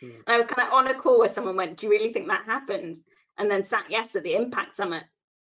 Mm. 0.02 0.16
And 0.28 0.36
I 0.36 0.38
was 0.38 0.48
kind 0.48 0.68
of 0.68 0.74
on 0.74 0.88
a 0.88 0.94
call 0.94 1.20
where 1.20 1.30
someone 1.30 1.56
went, 1.56 1.78
Do 1.78 1.86
you 1.86 1.92
really 1.92 2.12
think 2.12 2.28
that 2.28 2.46
happens? 2.46 3.04
And 3.38 3.50
then 3.50 3.64
sat 3.64 3.86
yes 3.90 4.16
at 4.16 4.24
the 4.24 4.36
Impact 4.36 4.76
Summit, 4.76 5.04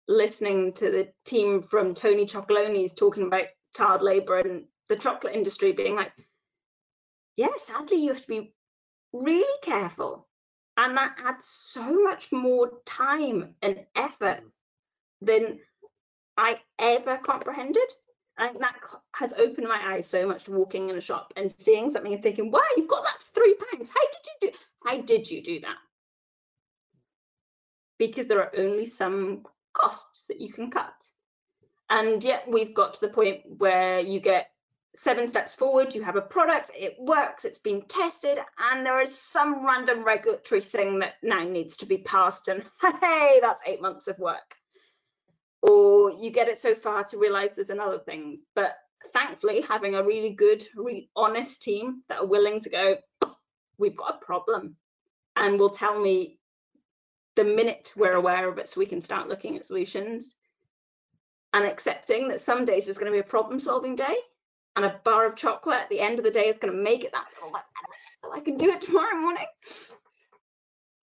listening 0.07 0.73
to 0.73 0.91
the 0.91 1.07
team 1.25 1.61
from 1.61 1.93
Tony's 1.93 2.31
Chocolonely 2.31 2.93
talking 2.95 3.27
about 3.27 3.45
child 3.75 4.01
labour 4.01 4.39
and 4.39 4.65
the 4.89 4.95
chocolate 4.95 5.35
industry 5.35 5.71
being 5.71 5.95
like, 5.95 6.11
yeah, 7.37 7.47
sadly, 7.57 7.97
you 7.97 8.09
have 8.09 8.21
to 8.21 8.27
be 8.27 8.53
really 9.13 9.59
careful. 9.61 10.27
And 10.77 10.97
that 10.97 11.15
adds 11.23 11.45
so 11.45 12.03
much 12.03 12.31
more 12.31 12.71
time 12.85 13.55
and 13.61 13.85
effort 13.95 14.41
than 15.21 15.59
I 16.37 16.59
ever 16.79 17.17
comprehended. 17.17 17.89
And 18.37 18.59
that 18.59 18.75
has 19.15 19.33
opened 19.33 19.67
my 19.67 19.93
eyes 19.93 20.07
so 20.07 20.27
much 20.27 20.45
to 20.45 20.51
walking 20.51 20.89
in 20.89 20.97
a 20.97 21.01
shop 21.01 21.33
and 21.35 21.53
seeing 21.57 21.91
something 21.91 22.13
and 22.13 22.23
thinking, 22.23 22.49
wow, 22.51 22.61
you've 22.75 22.87
got 22.87 23.03
that 23.03 23.21
three 23.35 23.55
pounds. 23.55 23.89
How 23.89 24.01
did 24.01 24.25
you 24.25 24.49
do? 24.49 24.57
How 24.85 25.01
did 25.01 25.29
you 25.29 25.43
do 25.43 25.59
that? 25.61 25.77
Because 27.99 28.27
there 28.27 28.39
are 28.39 28.51
only 28.57 28.89
some 28.89 29.45
costs 29.73 30.25
that 30.27 30.41
you 30.41 30.51
can 30.51 30.71
cut. 30.71 30.93
And 31.89 32.23
yet 32.23 32.45
we've 32.47 32.73
got 32.73 32.93
to 32.95 33.01
the 33.01 33.09
point 33.09 33.41
where 33.57 33.99
you 33.99 34.19
get 34.19 34.47
seven 34.95 35.27
steps 35.27 35.53
forward, 35.53 35.95
you 35.95 36.03
have 36.03 36.15
a 36.15 36.21
product, 36.21 36.71
it 36.77 36.95
works, 36.99 37.45
it's 37.45 37.59
been 37.59 37.81
tested, 37.87 38.37
and 38.71 38.85
there 38.85 39.01
is 39.01 39.17
some 39.17 39.65
random 39.65 40.03
regulatory 40.03 40.61
thing 40.61 40.99
that 40.99 41.13
now 41.23 41.43
needs 41.43 41.77
to 41.77 41.85
be 41.85 41.97
passed. 41.97 42.47
And 42.47 42.63
hey, 43.01 43.39
that's 43.41 43.61
eight 43.65 43.81
months 43.81 44.07
of 44.07 44.19
work 44.19 44.55
or 45.61 46.11
you 46.11 46.31
get 46.31 46.47
it 46.47 46.57
so 46.57 46.75
far 46.75 47.03
to 47.05 47.17
realize 47.17 47.51
there's 47.55 47.69
another 47.69 47.99
thing. 47.99 48.39
But 48.55 48.73
thankfully, 49.13 49.61
having 49.61 49.95
a 49.95 50.03
really 50.03 50.33
good, 50.33 50.65
really 50.75 51.09
honest 51.15 51.61
team 51.61 52.03
that 52.09 52.19
are 52.19 52.25
willing 52.25 52.59
to 52.61 52.69
go, 52.69 52.95
we've 53.77 53.97
got 53.97 54.15
a 54.15 54.25
problem, 54.25 54.75
and 55.35 55.59
will 55.59 55.69
tell 55.69 55.99
me 55.99 56.39
the 57.35 57.43
minute 57.43 57.91
we're 57.95 58.13
aware 58.13 58.49
of 58.49 58.57
it 58.57 58.69
so 58.69 58.79
we 58.79 58.85
can 58.85 59.01
start 59.01 59.29
looking 59.29 59.55
at 59.57 59.65
solutions 59.65 60.35
and 61.53 61.65
accepting 61.65 62.27
that 62.27 62.41
some 62.41 62.65
days 62.65 62.87
is 62.87 62.97
going 62.97 63.11
to 63.11 63.15
be 63.15 63.19
a 63.19 63.23
problem 63.23 63.59
solving 63.59 63.95
day 63.95 64.15
and 64.75 64.85
a 64.85 64.99
bar 65.03 65.25
of 65.25 65.35
chocolate 65.35 65.81
at 65.81 65.89
the 65.89 65.99
end 65.99 66.17
of 66.17 66.25
the 66.25 66.31
day 66.31 66.47
is 66.47 66.57
going 66.57 66.73
to 66.73 66.81
make 66.81 67.03
it 67.03 67.11
that 67.11 67.27
so 67.39 68.33
I 68.33 68.39
can 68.39 68.57
do 68.57 68.69
it 68.69 68.81
tomorrow 68.81 69.15
morning 69.15 69.45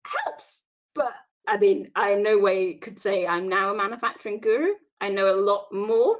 helps 0.03 0.61
but 0.93 1.13
I 1.47 1.57
mean, 1.57 1.91
I 1.95 2.11
in 2.11 2.23
no 2.23 2.39
way 2.39 2.73
could 2.75 2.99
say 2.99 3.27
I'm 3.27 3.47
now 3.47 3.73
a 3.73 3.77
manufacturing 3.77 4.39
guru. 4.39 4.73
I 4.99 5.09
know 5.09 5.35
a 5.35 5.39
lot 5.39 5.67
more. 5.71 6.17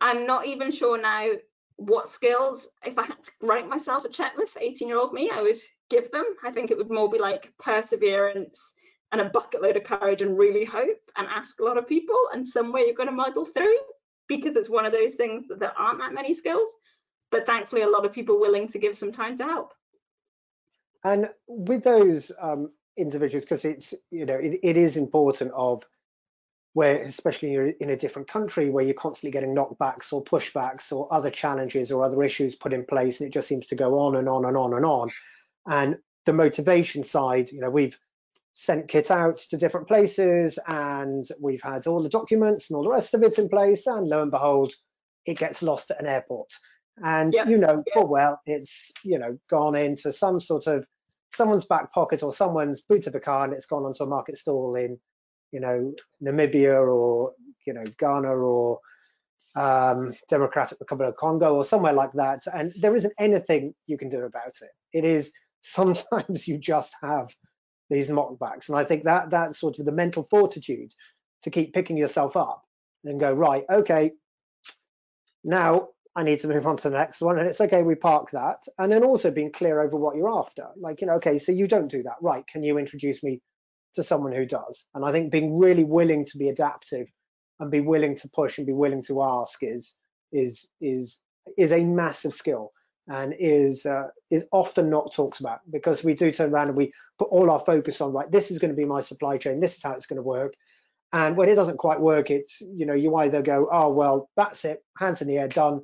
I'm 0.00 0.26
not 0.26 0.46
even 0.46 0.70
sure 0.70 1.00
now 1.00 1.32
what 1.76 2.12
skills, 2.12 2.66
if 2.84 2.98
I 2.98 3.02
had 3.02 3.22
to 3.22 3.30
write 3.42 3.68
myself 3.68 4.04
a 4.04 4.08
checklist 4.08 4.50
for 4.50 4.60
18 4.60 4.88
year 4.88 4.98
old 4.98 5.12
me, 5.12 5.30
I 5.32 5.42
would 5.42 5.58
give 5.90 6.10
them. 6.10 6.24
I 6.42 6.50
think 6.50 6.70
it 6.70 6.76
would 6.76 6.90
more 6.90 7.10
be 7.10 7.18
like 7.18 7.52
perseverance 7.58 8.74
and 9.12 9.20
a 9.20 9.26
bucket 9.26 9.62
load 9.62 9.76
of 9.76 9.84
courage 9.84 10.22
and 10.22 10.38
really 10.38 10.64
hope 10.64 11.00
and 11.16 11.28
ask 11.28 11.60
a 11.60 11.64
lot 11.64 11.78
of 11.78 11.86
people 11.86 12.18
and 12.32 12.46
somewhere 12.46 12.82
you're 12.82 12.94
going 12.94 13.08
to 13.08 13.14
muddle 13.14 13.44
through 13.44 13.78
because 14.28 14.56
it's 14.56 14.68
one 14.68 14.84
of 14.84 14.92
those 14.92 15.14
things 15.14 15.46
that 15.48 15.60
there 15.60 15.72
aren't 15.78 15.98
that 16.00 16.12
many 16.12 16.34
skills. 16.34 16.70
But 17.30 17.46
thankfully, 17.46 17.82
a 17.82 17.88
lot 17.88 18.04
of 18.04 18.12
people 18.12 18.40
willing 18.40 18.68
to 18.68 18.78
give 18.78 18.96
some 18.96 19.12
time 19.12 19.38
to 19.38 19.44
help. 19.44 19.74
And 21.04 21.30
with 21.46 21.84
those 21.84 22.32
um, 22.40 22.70
individuals 22.96 23.44
because 23.44 23.64
it's 23.64 23.94
you 24.10 24.24
know 24.24 24.36
it, 24.36 24.58
it 24.62 24.76
is 24.76 24.96
important 24.96 25.52
of 25.54 25.86
where 26.72 27.02
especially 27.02 27.52
you're 27.52 27.68
in 27.68 27.90
a 27.90 27.96
different 27.96 28.28
country 28.28 28.68
where 28.68 28.84
you're 28.84 28.94
constantly 28.94 29.30
getting 29.30 29.54
knockbacks 29.54 30.12
or 30.12 30.24
pushbacks 30.24 30.92
or 30.92 31.12
other 31.12 31.30
challenges 31.30 31.92
or 31.92 32.04
other 32.04 32.22
issues 32.22 32.54
put 32.54 32.72
in 32.72 32.84
place 32.84 33.20
and 33.20 33.28
it 33.28 33.32
just 33.32 33.48
seems 33.48 33.66
to 33.66 33.74
go 33.74 33.98
on 33.98 34.16
and 34.16 34.28
on 34.28 34.44
and 34.44 34.56
on 34.56 34.74
and 34.74 34.84
on 34.84 35.10
and 35.66 35.96
the 36.24 36.32
motivation 36.32 37.02
side 37.02 37.50
you 37.50 37.60
know 37.60 37.70
we've 37.70 37.98
sent 38.58 38.88
kit 38.88 39.10
out 39.10 39.36
to 39.36 39.58
different 39.58 39.86
places 39.86 40.58
and 40.66 41.24
we've 41.38 41.62
had 41.62 41.86
all 41.86 42.02
the 42.02 42.08
documents 42.08 42.70
and 42.70 42.76
all 42.76 42.82
the 42.82 42.90
rest 42.90 43.12
of 43.12 43.22
it 43.22 43.38
in 43.38 43.48
place 43.50 43.86
and 43.86 44.08
lo 44.08 44.22
and 44.22 44.30
behold 44.30 44.72
it 45.26 45.36
gets 45.36 45.62
lost 45.62 45.90
at 45.90 46.00
an 46.00 46.06
airport 46.06 46.48
and 47.04 47.34
yep. 47.34 47.46
you 47.48 47.58
know 47.58 47.84
full 47.92 48.08
well 48.08 48.40
it's 48.46 48.92
you 49.04 49.18
know 49.18 49.38
gone 49.50 49.76
into 49.76 50.10
some 50.10 50.40
sort 50.40 50.66
of 50.66 50.86
someone's 51.34 51.66
back 51.66 51.92
pocket 51.92 52.22
or 52.22 52.32
someone's 52.32 52.80
boot 52.80 53.06
of 53.06 53.14
a 53.14 53.20
car 53.20 53.44
and 53.44 53.52
it's 53.52 53.66
gone 53.66 53.84
onto 53.84 54.04
a 54.04 54.06
market 54.06 54.38
stall 54.38 54.74
in, 54.74 54.98
you 55.52 55.60
know, 55.60 55.92
Namibia 56.22 56.80
or, 56.86 57.32
you 57.66 57.74
know, 57.74 57.84
Ghana 57.98 58.28
or 58.28 58.80
um, 59.54 60.14
Democratic 60.28 60.78
Republic 60.80 61.10
of 61.10 61.16
Congo 61.16 61.54
or 61.54 61.64
somewhere 61.64 61.92
like 61.92 62.12
that. 62.14 62.40
And 62.52 62.72
there 62.80 62.96
isn't 62.96 63.12
anything 63.18 63.74
you 63.86 63.98
can 63.98 64.08
do 64.08 64.20
about 64.20 64.54
it. 64.60 64.70
It 64.92 65.04
is 65.04 65.32
sometimes 65.60 66.46
you 66.46 66.58
just 66.58 66.94
have 67.02 67.28
these 67.90 68.10
mockbacks. 68.10 68.68
And 68.68 68.78
I 68.78 68.84
think 68.84 69.04
that 69.04 69.30
that's 69.30 69.60
sort 69.60 69.78
of 69.78 69.86
the 69.86 69.92
mental 69.92 70.22
fortitude 70.22 70.92
to 71.42 71.50
keep 71.50 71.72
picking 71.72 71.96
yourself 71.96 72.36
up 72.36 72.62
and 73.04 73.20
go, 73.20 73.32
right, 73.32 73.64
okay, 73.70 74.12
now 75.44 75.88
I 76.16 76.22
need 76.22 76.40
to 76.40 76.48
move 76.48 76.66
on 76.66 76.76
to 76.78 76.90
the 76.90 76.96
next 76.96 77.20
one. 77.20 77.38
And 77.38 77.46
it's 77.48 77.60
okay, 77.60 77.82
we 77.82 77.94
park 77.94 78.30
that. 78.32 78.62
And 78.78 78.90
then 78.90 79.04
also 79.04 79.30
being 79.30 79.52
clear 79.52 79.80
over 79.80 79.96
what 79.96 80.16
you're 80.16 80.38
after. 80.38 80.66
Like, 80.76 81.00
you 81.00 81.06
know, 81.06 81.14
okay, 81.14 81.38
so 81.38 81.52
you 81.52 81.68
don't 81.68 81.90
do 81.90 82.02
that. 82.02 82.16
Right. 82.20 82.46
Can 82.46 82.62
you 82.62 82.78
introduce 82.78 83.22
me 83.22 83.40
to 83.94 84.02
someone 84.02 84.32
who 84.32 84.46
does? 84.46 84.86
And 84.94 85.04
I 85.04 85.12
think 85.12 85.30
being 85.30 85.58
really 85.58 85.84
willing 85.84 86.24
to 86.26 86.38
be 86.38 86.48
adaptive 86.48 87.06
and 87.60 87.70
be 87.70 87.80
willing 87.80 88.16
to 88.16 88.28
push 88.28 88.58
and 88.58 88.66
be 88.66 88.72
willing 88.72 89.02
to 89.04 89.22
ask 89.22 89.58
is 89.62 89.94
is 90.32 90.66
is 90.80 91.20
is 91.56 91.72
a 91.72 91.84
massive 91.84 92.34
skill 92.34 92.72
and 93.08 93.34
is 93.38 93.86
uh, 93.86 94.08
is 94.30 94.44
often 94.52 94.90
not 94.90 95.12
talked 95.12 95.40
about 95.40 95.60
because 95.70 96.02
we 96.02 96.14
do 96.14 96.30
turn 96.30 96.52
around 96.52 96.68
and 96.68 96.76
we 96.76 96.92
put 97.18 97.28
all 97.30 97.50
our 97.50 97.60
focus 97.60 98.00
on 98.00 98.12
like 98.12 98.30
this 98.30 98.50
is 98.50 98.58
going 98.58 98.70
to 98.70 98.76
be 98.76 98.84
my 98.84 99.00
supply 99.00 99.38
chain 99.38 99.60
this 99.60 99.76
is 99.76 99.82
how 99.82 99.92
it's 99.92 100.06
going 100.06 100.16
to 100.16 100.22
work. 100.22 100.54
And 101.12 101.36
when 101.36 101.48
it 101.48 101.54
doesn't 101.54 101.78
quite 101.78 102.00
work 102.00 102.30
it's 102.30 102.60
you 102.60 102.86
know 102.86 102.94
you 102.94 103.14
either 103.16 103.42
go 103.42 103.68
oh 103.70 103.90
well 103.90 104.28
that's 104.36 104.64
it 104.64 104.82
hands 104.98 105.22
in 105.22 105.28
the 105.28 105.38
air 105.38 105.48
done 105.48 105.82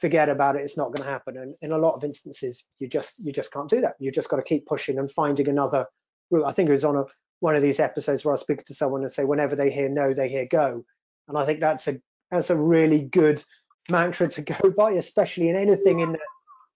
forget 0.00 0.28
about 0.28 0.56
it 0.56 0.62
it's 0.62 0.76
not 0.76 0.88
going 0.88 1.04
to 1.04 1.10
happen. 1.10 1.36
And 1.36 1.54
in 1.60 1.72
a 1.72 1.78
lot 1.78 1.94
of 1.94 2.04
instances 2.04 2.64
you 2.78 2.88
just 2.88 3.14
you 3.18 3.32
just 3.32 3.52
can't 3.52 3.68
do 3.68 3.82
that. 3.82 3.96
You 3.98 4.10
just 4.10 4.30
got 4.30 4.36
to 4.36 4.42
keep 4.42 4.66
pushing 4.66 4.98
and 4.98 5.10
finding 5.10 5.48
another 5.48 5.86
route. 6.30 6.46
I 6.46 6.52
think 6.52 6.68
it 6.68 6.72
was 6.72 6.84
on 6.84 6.96
a 6.96 7.04
one 7.40 7.54
of 7.54 7.62
these 7.62 7.80
episodes 7.80 8.24
where 8.24 8.34
i 8.34 8.38
speak 8.38 8.64
to 8.64 8.74
someone 8.74 9.02
and 9.02 9.12
say 9.12 9.24
whenever 9.24 9.54
they 9.54 9.70
hear 9.70 9.90
no 9.90 10.14
they 10.14 10.28
hear 10.28 10.46
go. 10.46 10.84
And 11.28 11.36
i 11.36 11.44
think 11.44 11.60
that's 11.60 11.86
a 11.86 12.00
that's 12.30 12.48
a 12.48 12.56
really 12.56 13.02
good 13.02 13.44
mantra 13.90 14.28
to 14.28 14.40
go 14.42 14.70
by 14.76 14.92
especially 14.92 15.50
in 15.50 15.56
anything 15.56 16.00
in 16.00 16.16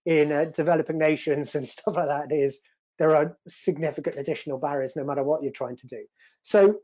in 0.06 0.32
uh, 0.32 0.44
developing 0.46 0.98
nations 0.98 1.54
and 1.54 1.68
stuff 1.68 1.96
like 1.96 2.08
that 2.08 2.32
is 2.34 2.58
there 2.98 3.14
are 3.14 3.36
significant 3.46 4.18
additional 4.18 4.58
barriers 4.58 4.94
no 4.96 5.04
matter 5.04 5.22
what 5.22 5.42
you're 5.42 5.52
trying 5.52 5.76
to 5.76 5.86
do 5.86 6.04
so 6.42 6.76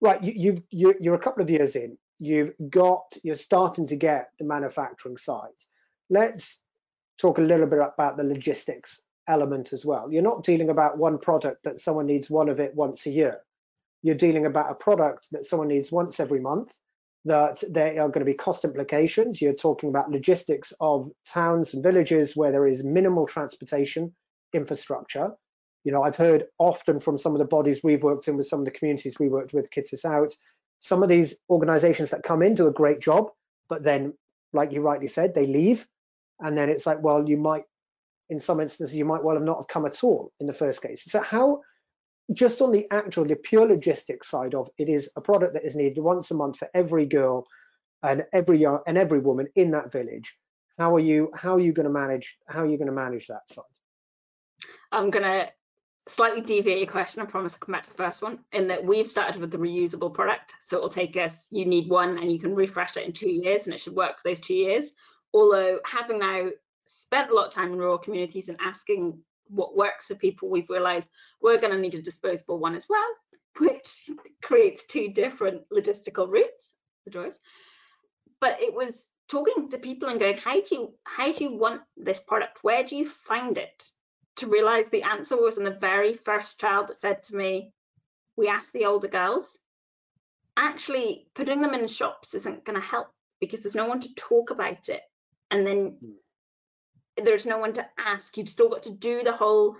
right 0.00 0.22
you, 0.22 0.32
you've 0.36 0.62
you, 0.70 0.94
you're 1.00 1.14
a 1.14 1.20
couple 1.20 1.42
of 1.42 1.50
years 1.50 1.76
in 1.76 1.96
you've 2.18 2.52
got 2.68 3.02
you're 3.22 3.34
starting 3.34 3.86
to 3.86 3.96
get 3.96 4.30
the 4.38 4.44
manufacturing 4.44 5.16
side 5.16 5.48
let's 6.08 6.58
talk 7.18 7.38
a 7.38 7.42
little 7.42 7.66
bit 7.66 7.78
about 7.78 8.16
the 8.16 8.24
logistics 8.24 9.00
element 9.28 9.72
as 9.72 9.84
well. 9.84 10.10
You're 10.10 10.22
not 10.22 10.44
dealing 10.44 10.70
about 10.70 10.98
one 10.98 11.18
product 11.18 11.64
that 11.64 11.78
someone 11.78 12.06
needs 12.06 12.28
one 12.28 12.48
of 12.48 12.60
it 12.60 12.74
once 12.74 13.06
a 13.06 13.10
year. 13.10 13.40
You're 14.02 14.16
dealing 14.16 14.46
about 14.46 14.70
a 14.70 14.74
product 14.74 15.28
that 15.32 15.44
someone 15.44 15.68
needs 15.68 15.92
once 15.92 16.20
every 16.20 16.40
month, 16.40 16.72
that 17.24 17.62
there 17.68 17.92
are 18.00 18.08
going 18.08 18.24
to 18.24 18.30
be 18.30 18.34
cost 18.34 18.64
implications. 18.64 19.42
You're 19.42 19.52
talking 19.52 19.90
about 19.90 20.10
logistics 20.10 20.72
of 20.80 21.10
towns 21.26 21.74
and 21.74 21.82
villages 21.82 22.34
where 22.34 22.52
there 22.52 22.66
is 22.66 22.82
minimal 22.82 23.26
transportation 23.26 24.14
infrastructure. 24.52 25.30
You 25.84 25.92
know, 25.92 26.02
I've 26.02 26.16
heard 26.16 26.46
often 26.58 27.00
from 27.00 27.18
some 27.18 27.32
of 27.32 27.38
the 27.38 27.46
bodies 27.46 27.80
we've 27.82 28.02
worked 28.02 28.28
in 28.28 28.36
with 28.36 28.46
some 28.46 28.58
of 28.58 28.64
the 28.64 28.70
communities 28.70 29.18
we 29.18 29.28
worked 29.28 29.52
with, 29.52 29.70
Kit 29.70 29.88
Us 29.92 30.04
Out, 30.04 30.34
some 30.78 31.02
of 31.02 31.08
these 31.08 31.34
organizations 31.48 32.10
that 32.10 32.22
come 32.22 32.42
in 32.42 32.54
do 32.54 32.66
a 32.66 32.72
great 32.72 33.00
job, 33.00 33.26
but 33.68 33.82
then, 33.82 34.14
like 34.52 34.72
you 34.72 34.80
rightly 34.80 35.06
said, 35.06 35.34
they 35.34 35.46
leave. 35.46 35.86
And 36.40 36.56
then 36.56 36.70
it's 36.70 36.86
like, 36.86 37.02
well, 37.02 37.28
you 37.28 37.36
might, 37.36 37.64
in 38.30 38.40
some 38.40 38.60
instances, 38.60 38.96
you 38.96 39.04
might 39.04 39.22
well 39.22 39.36
have 39.36 39.44
not 39.44 39.58
have 39.58 39.68
come 39.68 39.84
at 39.84 40.02
all 40.02 40.32
in 40.40 40.46
the 40.46 40.54
first 40.54 40.82
case. 40.82 41.04
So 41.04 41.20
how, 41.20 41.60
just 42.32 42.60
on 42.62 42.72
the 42.72 42.86
actual, 42.90 43.24
the 43.24 43.36
pure 43.36 43.66
logistics 43.66 44.28
side 44.28 44.54
of 44.54 44.68
it 44.78 44.88
is 44.88 45.08
a 45.16 45.20
product 45.20 45.54
that 45.54 45.64
is 45.64 45.76
needed 45.76 45.98
once 46.02 46.30
a 46.30 46.34
month 46.34 46.58
for 46.58 46.68
every 46.74 47.06
girl 47.06 47.46
and 48.02 48.24
every 48.32 48.58
young 48.58 48.80
and 48.86 48.96
every 48.96 49.18
woman 49.18 49.48
in 49.56 49.72
that 49.72 49.92
village. 49.92 50.36
How 50.78 50.94
are 50.94 51.00
you, 51.00 51.30
how 51.34 51.56
are 51.56 51.60
you 51.60 51.72
going 51.72 51.84
to 51.84 51.92
manage, 51.92 52.38
how 52.48 52.60
are 52.60 52.66
you 52.66 52.78
going 52.78 52.86
to 52.88 52.92
manage 52.92 53.26
that 53.26 53.48
side? 53.48 53.64
I'm 54.92 55.10
going 55.10 55.24
to 55.24 55.50
slightly 56.08 56.40
deviate 56.40 56.78
your 56.78 56.90
question. 56.90 57.20
I 57.20 57.26
promise 57.26 57.54
I'll 57.54 57.58
come 57.58 57.72
back 57.72 57.84
to 57.84 57.90
the 57.90 57.96
first 57.96 58.22
one 58.22 58.38
in 58.52 58.68
that 58.68 58.84
we've 58.84 59.10
started 59.10 59.40
with 59.40 59.50
the 59.50 59.58
reusable 59.58 60.12
product. 60.12 60.54
So 60.64 60.76
it'll 60.76 60.88
take 60.88 61.16
us, 61.16 61.46
you 61.50 61.64
need 61.64 61.88
one 61.88 62.18
and 62.18 62.32
you 62.32 62.38
can 62.38 62.54
refresh 62.54 62.96
it 62.96 63.06
in 63.06 63.12
two 63.12 63.30
years 63.30 63.66
and 63.66 63.74
it 63.74 63.80
should 63.80 63.94
work 63.94 64.20
for 64.20 64.28
those 64.28 64.40
two 64.40 64.54
years. 64.54 64.92
Although 65.34 65.80
having 65.84 66.20
now 66.20 66.48
spent 66.86 67.30
a 67.30 67.34
lot 67.34 67.48
of 67.48 67.52
time 67.52 67.72
in 67.72 67.78
rural 67.78 67.98
communities 67.98 68.48
and 68.48 68.58
asking 68.60 69.18
what 69.50 69.76
works 69.76 70.06
for 70.06 70.14
people, 70.14 70.48
we've 70.48 70.70
realized 70.70 71.08
we're 71.40 71.60
going 71.60 71.72
to 71.72 71.78
need 71.78 71.94
a 71.94 72.02
disposable 72.02 72.58
one 72.58 72.74
as 72.74 72.86
well, 72.88 73.08
which 73.58 74.10
creates 74.42 74.84
two 74.86 75.08
different 75.08 75.62
logistical 75.72 76.28
routes, 76.28 76.74
the 77.04 77.10
joys. 77.10 77.38
But 78.40 78.60
it 78.60 78.74
was 78.74 79.04
talking 79.28 79.68
to 79.68 79.78
people 79.78 80.08
and 80.08 80.18
going, 80.18 80.38
how 80.38 80.54
do 80.54 80.66
you 80.70 80.94
how 81.04 81.32
do 81.32 81.44
you 81.44 81.56
want 81.56 81.82
this 81.96 82.20
product? 82.20 82.58
Where 82.62 82.84
do 82.84 82.96
you 82.96 83.08
find 83.08 83.58
it? 83.58 83.84
to 84.40 84.46
realize 84.46 84.88
the 84.88 85.02
answer 85.02 85.36
was 85.36 85.58
in 85.58 85.64
the 85.64 85.70
very 85.70 86.14
first 86.14 86.58
child 86.58 86.88
that 86.88 86.96
said 86.96 87.22
to 87.22 87.36
me, 87.36 87.72
we 88.36 88.48
asked 88.48 88.72
the 88.72 88.86
older 88.86 89.08
girls, 89.08 89.58
actually 90.56 91.26
putting 91.34 91.60
them 91.60 91.74
in 91.74 91.86
shops 91.86 92.34
isn't 92.34 92.64
going 92.64 92.80
to 92.80 92.86
help 92.86 93.08
because 93.38 93.60
there's 93.60 93.74
no 93.74 93.86
one 93.86 94.00
to 94.00 94.14
talk 94.14 94.50
about 94.50 94.88
it. 94.88 95.02
And 95.50 95.66
then 95.66 95.98
hmm. 96.00 96.12
There's 97.24 97.46
no 97.46 97.58
one 97.58 97.72
to 97.74 97.86
ask. 97.98 98.36
You've 98.36 98.48
still 98.48 98.68
got 98.68 98.82
to 98.84 98.90
do 98.90 99.22
the 99.22 99.32
whole 99.32 99.76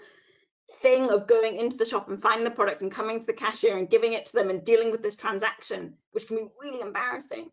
thing 0.81 1.11
of 1.11 1.26
going 1.26 1.57
into 1.57 1.76
the 1.76 1.85
shop 1.85 2.09
and 2.09 2.22
finding 2.22 2.44
the 2.44 2.50
product 2.50 2.83
and 2.83 2.90
coming 2.90 3.20
to 3.20 3.26
the 3.26 3.33
cashier 3.33 3.76
and 3.76 3.90
giving 3.90 4.12
it 4.12 4.26
to 4.26 4.33
them 4.33 4.50
and 4.50 4.64
dealing 4.64 4.90
with 4.90 5.03
this 5.03 5.16
transaction, 5.16 5.94
which 6.12 6.26
can 6.26 6.37
be 6.37 6.48
really 6.61 6.81
embarrassing. 6.81 7.50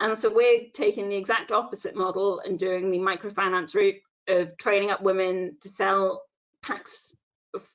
And 0.00 0.18
so 0.18 0.32
we're 0.32 0.62
taking 0.72 1.08
the 1.08 1.16
exact 1.16 1.52
opposite 1.52 1.96
model 1.96 2.40
and 2.40 2.58
doing 2.58 2.90
the 2.90 2.98
microfinance 2.98 3.74
route 3.74 3.96
of 4.28 4.56
training 4.56 4.90
up 4.90 5.02
women 5.02 5.56
to 5.60 5.68
sell 5.68 6.22
packs 6.62 7.14
of 7.54 7.68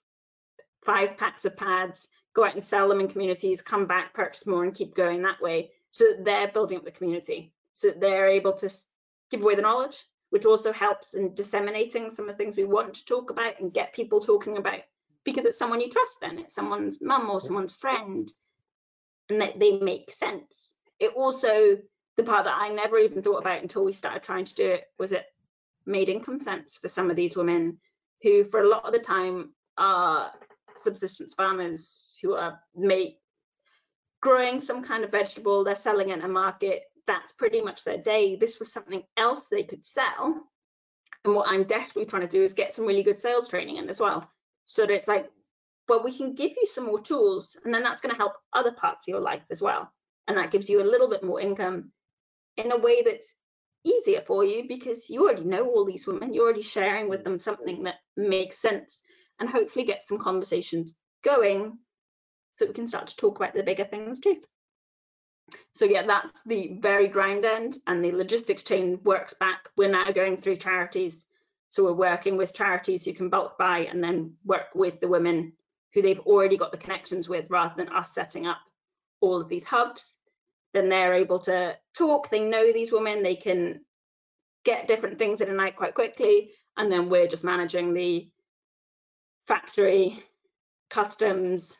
five 0.85 1.17
packs 1.17 1.45
of 1.45 1.57
pads, 1.57 2.07
go 2.33 2.45
out 2.45 2.55
and 2.55 2.63
sell 2.63 2.87
them 2.87 2.99
in 2.99 3.07
communities, 3.07 3.61
come 3.61 3.85
back, 3.85 4.13
purchase 4.13 4.45
more 4.45 4.63
and 4.63 4.73
keep 4.73 4.95
going 4.95 5.21
that 5.21 5.41
way. 5.41 5.71
So 5.91 6.05
that 6.05 6.25
they're 6.25 6.47
building 6.47 6.77
up 6.77 6.85
the 6.85 6.91
community, 6.91 7.53
so 7.73 7.91
they're 7.91 8.29
able 8.29 8.53
to 8.53 8.69
give 9.29 9.41
away 9.41 9.53
the 9.53 9.61
knowledge, 9.61 10.03
which 10.33 10.45
also 10.45 10.73
helps 10.73 11.13
in 11.13 11.31
disseminating 11.35 12.09
some 12.09 12.27
of 12.27 12.35
the 12.35 12.43
things 12.43 12.57
we 12.57 12.63
want 12.63 12.95
to 12.95 13.05
talk 13.05 13.29
about 13.29 13.59
and 13.59 13.71
get 13.71 13.93
people 13.93 14.19
talking 14.19 14.57
about 14.57 14.79
because 15.23 15.45
it's 15.45 15.59
someone 15.59 15.79
you 15.79 15.91
trust 15.91 16.17
then, 16.21 16.39
it's 16.39 16.55
someone's 16.55 16.99
mum 17.03 17.29
or 17.29 17.39
someone's 17.39 17.75
friend 17.75 18.31
and 19.29 19.39
that 19.39 19.59
they 19.59 19.77
make 19.77 20.09
sense. 20.09 20.73
It 20.99 21.11
also, 21.15 21.77
the 22.17 22.23
part 22.23 22.45
that 22.45 22.57
I 22.59 22.69
never 22.69 22.97
even 22.97 23.21
thought 23.21 23.41
about 23.41 23.61
until 23.61 23.85
we 23.85 23.93
started 23.93 24.23
trying 24.23 24.45
to 24.45 24.55
do 24.55 24.65
it 24.71 24.85
was 24.97 25.11
it 25.11 25.25
made 25.85 26.09
income 26.09 26.39
sense 26.39 26.77
for 26.77 26.87
some 26.87 27.11
of 27.11 27.15
these 27.15 27.35
women 27.35 27.77
who 28.23 28.43
for 28.43 28.61
a 28.61 28.67
lot 28.67 28.85
of 28.85 28.91
the 28.91 28.97
time 28.97 29.53
are 29.77 30.31
subsistence 30.81 31.35
farmers 31.35 32.17
who 32.23 32.33
are 32.33 32.59
make, 32.75 33.19
growing 34.19 34.59
some 34.59 34.83
kind 34.83 35.03
of 35.03 35.11
vegetable, 35.11 35.63
they're 35.63 35.75
selling 35.75 36.09
it 36.09 36.17
in 36.17 36.25
a 36.25 36.27
market, 36.27 36.85
that's 37.07 37.31
pretty 37.31 37.61
much 37.61 37.83
their 37.83 37.97
day. 37.97 38.35
This 38.35 38.59
was 38.59 38.71
something 38.71 39.03
else 39.17 39.47
they 39.47 39.63
could 39.63 39.85
sell. 39.85 40.41
And 41.25 41.35
what 41.35 41.47
I'm 41.49 41.63
definitely 41.63 42.05
trying 42.05 42.23
to 42.23 42.27
do 42.27 42.43
is 42.43 42.53
get 42.53 42.73
some 42.73 42.85
really 42.85 43.03
good 43.03 43.19
sales 43.19 43.47
training 43.47 43.77
in 43.77 43.89
as 43.89 43.99
well. 43.99 44.29
So 44.65 44.85
that 44.85 44.93
it's 44.93 45.07
like, 45.07 45.29
well, 45.87 46.03
we 46.03 46.15
can 46.15 46.33
give 46.33 46.51
you 46.51 46.65
some 46.65 46.85
more 46.85 47.01
tools 47.01 47.57
and 47.63 47.73
then 47.73 47.83
that's 47.83 48.01
going 48.01 48.13
to 48.13 48.17
help 48.17 48.33
other 48.53 48.71
parts 48.71 49.07
of 49.07 49.11
your 49.11 49.21
life 49.21 49.43
as 49.51 49.61
well. 49.61 49.91
And 50.27 50.37
that 50.37 50.51
gives 50.51 50.69
you 50.69 50.81
a 50.81 50.89
little 50.89 51.09
bit 51.09 51.23
more 51.23 51.41
income 51.41 51.91
in 52.57 52.71
a 52.71 52.77
way 52.77 53.03
that's 53.03 53.35
easier 53.83 54.21
for 54.21 54.45
you 54.45 54.65
because 54.67 55.09
you 55.09 55.23
already 55.23 55.43
know 55.43 55.65
all 55.65 55.85
these 55.85 56.07
women, 56.07 56.33
you're 56.33 56.45
already 56.45 56.61
sharing 56.61 57.09
with 57.09 57.23
them 57.23 57.39
something 57.39 57.83
that 57.83 57.95
makes 58.15 58.61
sense 58.61 59.01
and 59.39 59.49
hopefully 59.49 59.85
get 59.85 60.07
some 60.07 60.17
conversations 60.17 60.97
going 61.23 61.77
so 62.57 62.65
we 62.65 62.73
can 62.73 62.87
start 62.87 63.07
to 63.07 63.15
talk 63.17 63.37
about 63.37 63.53
the 63.53 63.63
bigger 63.63 63.85
things 63.85 64.19
too. 64.19 64.37
So 65.73 65.85
yeah, 65.85 66.05
that's 66.05 66.43
the 66.43 66.77
very 66.79 67.07
ground 67.07 67.45
end 67.45 67.77
and 67.87 68.03
the 68.03 68.11
logistics 68.11 68.63
chain 68.63 68.99
works 69.03 69.33
back. 69.33 69.69
We're 69.75 69.89
now 69.89 70.11
going 70.11 70.37
through 70.37 70.57
charities. 70.57 71.25
So 71.69 71.83
we're 71.83 71.93
working 71.93 72.37
with 72.37 72.53
charities 72.53 73.03
who 73.05 73.13
can 73.13 73.29
bulk 73.29 73.57
buy 73.57 73.79
and 73.79 74.03
then 74.03 74.33
work 74.45 74.67
with 74.75 74.99
the 74.99 75.07
women 75.07 75.53
who 75.93 76.01
they've 76.01 76.19
already 76.19 76.57
got 76.57 76.71
the 76.71 76.77
connections 76.77 77.29
with 77.29 77.45
rather 77.49 77.73
than 77.75 77.93
us 77.93 78.13
setting 78.13 78.47
up 78.47 78.59
all 79.21 79.41
of 79.41 79.49
these 79.49 79.63
hubs 79.63 80.15
then 80.73 80.89
they're 80.89 81.13
able 81.13 81.39
to 81.39 81.75
talk 81.95 82.29
they 82.29 82.39
know 82.39 82.73
these 82.73 82.91
women 82.91 83.23
they 83.23 83.35
can 83.35 83.79
get 84.65 84.87
different 84.87 85.19
things 85.19 85.41
in 85.41 85.49
a 85.49 85.53
night 85.53 85.75
quite 85.75 85.93
quickly 85.93 86.51
and 86.77 86.91
then 86.91 87.09
we're 87.09 87.27
just 87.27 87.43
managing 87.43 87.93
the 87.93 88.27
factory 89.47 90.23
customs 90.89 91.77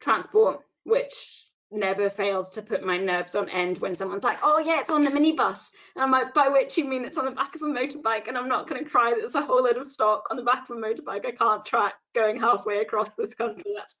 transport 0.00 0.60
which 0.84 1.47
never 1.70 2.08
fails 2.08 2.50
to 2.50 2.62
put 2.62 2.82
my 2.82 2.96
nerves 2.96 3.34
on 3.34 3.48
end 3.50 3.78
when 3.78 3.96
someone's 3.96 4.24
like 4.24 4.38
oh 4.42 4.58
yeah 4.58 4.80
it's 4.80 4.90
on 4.90 5.04
the 5.04 5.10
minibus 5.10 5.68
and 5.94 6.02
i'm 6.02 6.10
like 6.10 6.32
by 6.32 6.48
which 6.48 6.78
you 6.78 6.84
mean 6.84 7.04
it's 7.04 7.18
on 7.18 7.26
the 7.26 7.30
back 7.30 7.54
of 7.54 7.60
a 7.60 7.64
motorbike 7.66 8.26
and 8.26 8.38
i'm 8.38 8.48
not 8.48 8.68
going 8.68 8.82
to 8.82 8.88
cry 8.88 9.10
that 9.10 9.20
there's 9.20 9.34
a 9.34 9.42
whole 9.42 9.62
load 9.62 9.76
of 9.76 9.86
stock 9.86 10.26
on 10.30 10.36
the 10.36 10.42
back 10.42 10.68
of 10.70 10.76
a 10.76 10.80
motorbike 10.80 11.26
i 11.26 11.30
can't 11.30 11.66
track 11.66 11.94
going 12.14 12.40
halfway 12.40 12.78
across 12.78 13.10
this 13.18 13.34
country 13.34 13.70
that's 13.76 13.96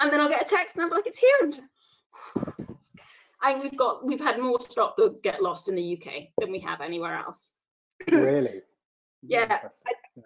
and 0.00 0.12
then 0.12 0.20
i'll 0.20 0.28
get 0.28 0.46
a 0.46 0.48
text 0.48 0.74
and 0.74 0.84
i'm 0.84 0.90
like 0.90 1.06
it's 1.06 1.18
here 1.18 1.62
and 3.42 3.62
we've 3.62 3.76
got 3.76 4.04
we've 4.04 4.20
had 4.20 4.38
more 4.38 4.60
stock 4.60 4.96
that 4.96 5.22
get 5.22 5.42
lost 5.42 5.68
in 5.68 5.74
the 5.74 5.96
UK 5.96 6.28
than 6.38 6.50
we 6.50 6.60
have 6.60 6.80
anywhere 6.80 7.16
else. 7.16 7.50
really? 8.10 8.62
yeah. 9.22 9.60
I, 9.86 10.22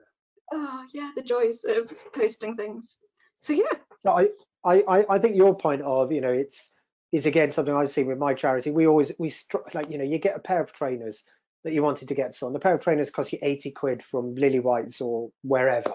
oh 0.52 0.84
yeah, 0.92 1.10
the 1.14 1.22
joys 1.22 1.64
of 1.64 1.92
posting 2.14 2.56
things. 2.56 2.96
So 3.40 3.52
yeah. 3.52 3.64
So 4.00 4.10
I, 4.10 4.28
I 4.64 5.04
I 5.08 5.18
think 5.18 5.36
your 5.36 5.56
point 5.56 5.82
of 5.82 6.12
you 6.12 6.20
know 6.20 6.32
it's 6.32 6.72
is 7.12 7.26
again 7.26 7.50
something 7.50 7.74
I've 7.74 7.90
seen 7.90 8.06
with 8.06 8.18
my 8.18 8.34
charity. 8.34 8.70
We 8.70 8.86
always 8.86 9.12
we 9.18 9.32
like 9.72 9.90
you 9.90 9.98
know 9.98 10.04
you 10.04 10.18
get 10.18 10.36
a 10.36 10.40
pair 10.40 10.60
of 10.60 10.72
trainers 10.72 11.22
that 11.64 11.72
you 11.72 11.82
wanted 11.82 12.08
to 12.08 12.14
get 12.14 12.34
on. 12.42 12.52
The 12.52 12.58
pair 12.58 12.74
of 12.74 12.80
trainers 12.80 13.10
cost 13.10 13.32
you 13.32 13.38
80 13.42 13.70
quid 13.72 14.02
from 14.02 14.34
Lillywhites 14.34 15.00
or 15.00 15.30
wherever, 15.42 15.94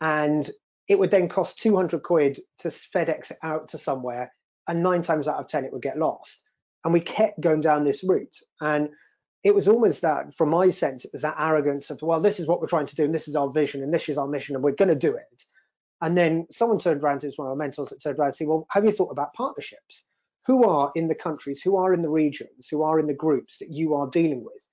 and 0.00 0.48
it 0.88 0.98
would 0.98 1.12
then 1.12 1.28
cost 1.28 1.58
200 1.60 2.02
quid 2.02 2.40
to 2.58 2.68
FedEx 2.68 3.30
it 3.30 3.38
out 3.44 3.68
to 3.68 3.78
somewhere 3.78 4.32
and 4.70 4.82
nine 4.82 5.02
times 5.02 5.28
out 5.28 5.36
of 5.36 5.48
10 5.48 5.64
it 5.64 5.72
would 5.72 5.82
get 5.82 5.98
lost. 5.98 6.44
And 6.84 6.92
we 6.92 7.00
kept 7.00 7.40
going 7.40 7.60
down 7.60 7.84
this 7.84 8.04
route. 8.04 8.36
And 8.60 8.88
it 9.42 9.54
was 9.54 9.68
almost 9.68 10.02
that, 10.02 10.34
from 10.34 10.50
my 10.50 10.70
sense, 10.70 11.04
it 11.04 11.12
was 11.12 11.22
that 11.22 11.36
arrogance 11.38 11.90
of, 11.90 12.00
well, 12.02 12.20
this 12.20 12.40
is 12.40 12.46
what 12.46 12.60
we're 12.60 12.68
trying 12.68 12.86
to 12.86 12.94
do, 12.94 13.04
and 13.04 13.14
this 13.14 13.28
is 13.28 13.36
our 13.36 13.50
vision, 13.50 13.82
and 13.82 13.92
this 13.92 14.08
is 14.08 14.18
our 14.18 14.28
mission, 14.28 14.54
and 14.54 14.62
we're 14.62 14.72
going 14.72 14.88
to 14.88 14.94
do 14.94 15.14
it. 15.14 15.42
And 16.02 16.16
then 16.16 16.46
someone 16.50 16.78
turned 16.78 17.02
around, 17.02 17.22
it 17.22 17.28
was 17.28 17.38
one 17.38 17.46
of 17.46 17.50
our 17.50 17.56
mentors 17.56 17.90
that 17.90 18.02
turned 18.02 18.18
around 18.18 18.28
and 18.28 18.34
said, 18.34 18.48
well, 18.48 18.66
have 18.70 18.84
you 18.84 18.92
thought 18.92 19.10
about 19.10 19.34
partnerships? 19.34 20.04
Who 20.46 20.64
are 20.64 20.90
in 20.94 21.08
the 21.08 21.14
countries, 21.14 21.60
who 21.62 21.76
are 21.76 21.92
in 21.92 22.02
the 22.02 22.08
regions, 22.08 22.68
who 22.70 22.82
are 22.82 22.98
in 22.98 23.06
the 23.06 23.14
groups 23.14 23.58
that 23.58 23.70
you 23.70 23.94
are 23.94 24.08
dealing 24.08 24.42
with? 24.42 24.66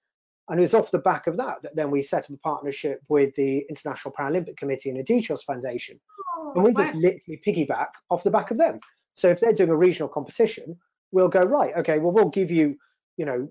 And 0.50 0.60
it 0.60 0.62
was 0.62 0.74
off 0.74 0.92
the 0.92 1.00
back 1.00 1.28
of 1.28 1.36
that 1.38 1.62
that 1.63 1.76
then 1.76 1.92
we 1.92 2.02
set 2.02 2.26
up 2.26 2.32
a 2.32 2.38
partnership 2.38 3.02
with 3.10 3.36
the 3.36 3.66
International 3.70 4.13
Paralympic 4.18 4.56
Committee 4.56 4.90
and 4.90 4.98
the 4.98 5.04
Agitos 5.04 5.44
Foundation. 5.44 6.00
Oh, 6.38 6.54
and 6.56 6.63
we 6.63 6.74
just 6.74 6.96
literally 6.96 7.42
piggyback 7.46 7.90
off 8.10 8.24
the 8.24 8.32
back 8.32 8.52
of 8.52 8.58
them. 8.58 8.80
So 9.13 9.28
if 9.28 9.42
they're 9.42 9.52
doing 9.52 9.72
a 9.72 9.76
regional 9.76 10.08
competition, 10.08 10.78
we'll 11.12 11.28
go, 11.28 11.44
right, 11.44 11.76
okay, 11.78 12.00
well, 12.00 12.13
we'll 12.13 12.30
give 12.30 12.50
you, 12.50 12.78
you 13.18 13.26
know, 13.26 13.50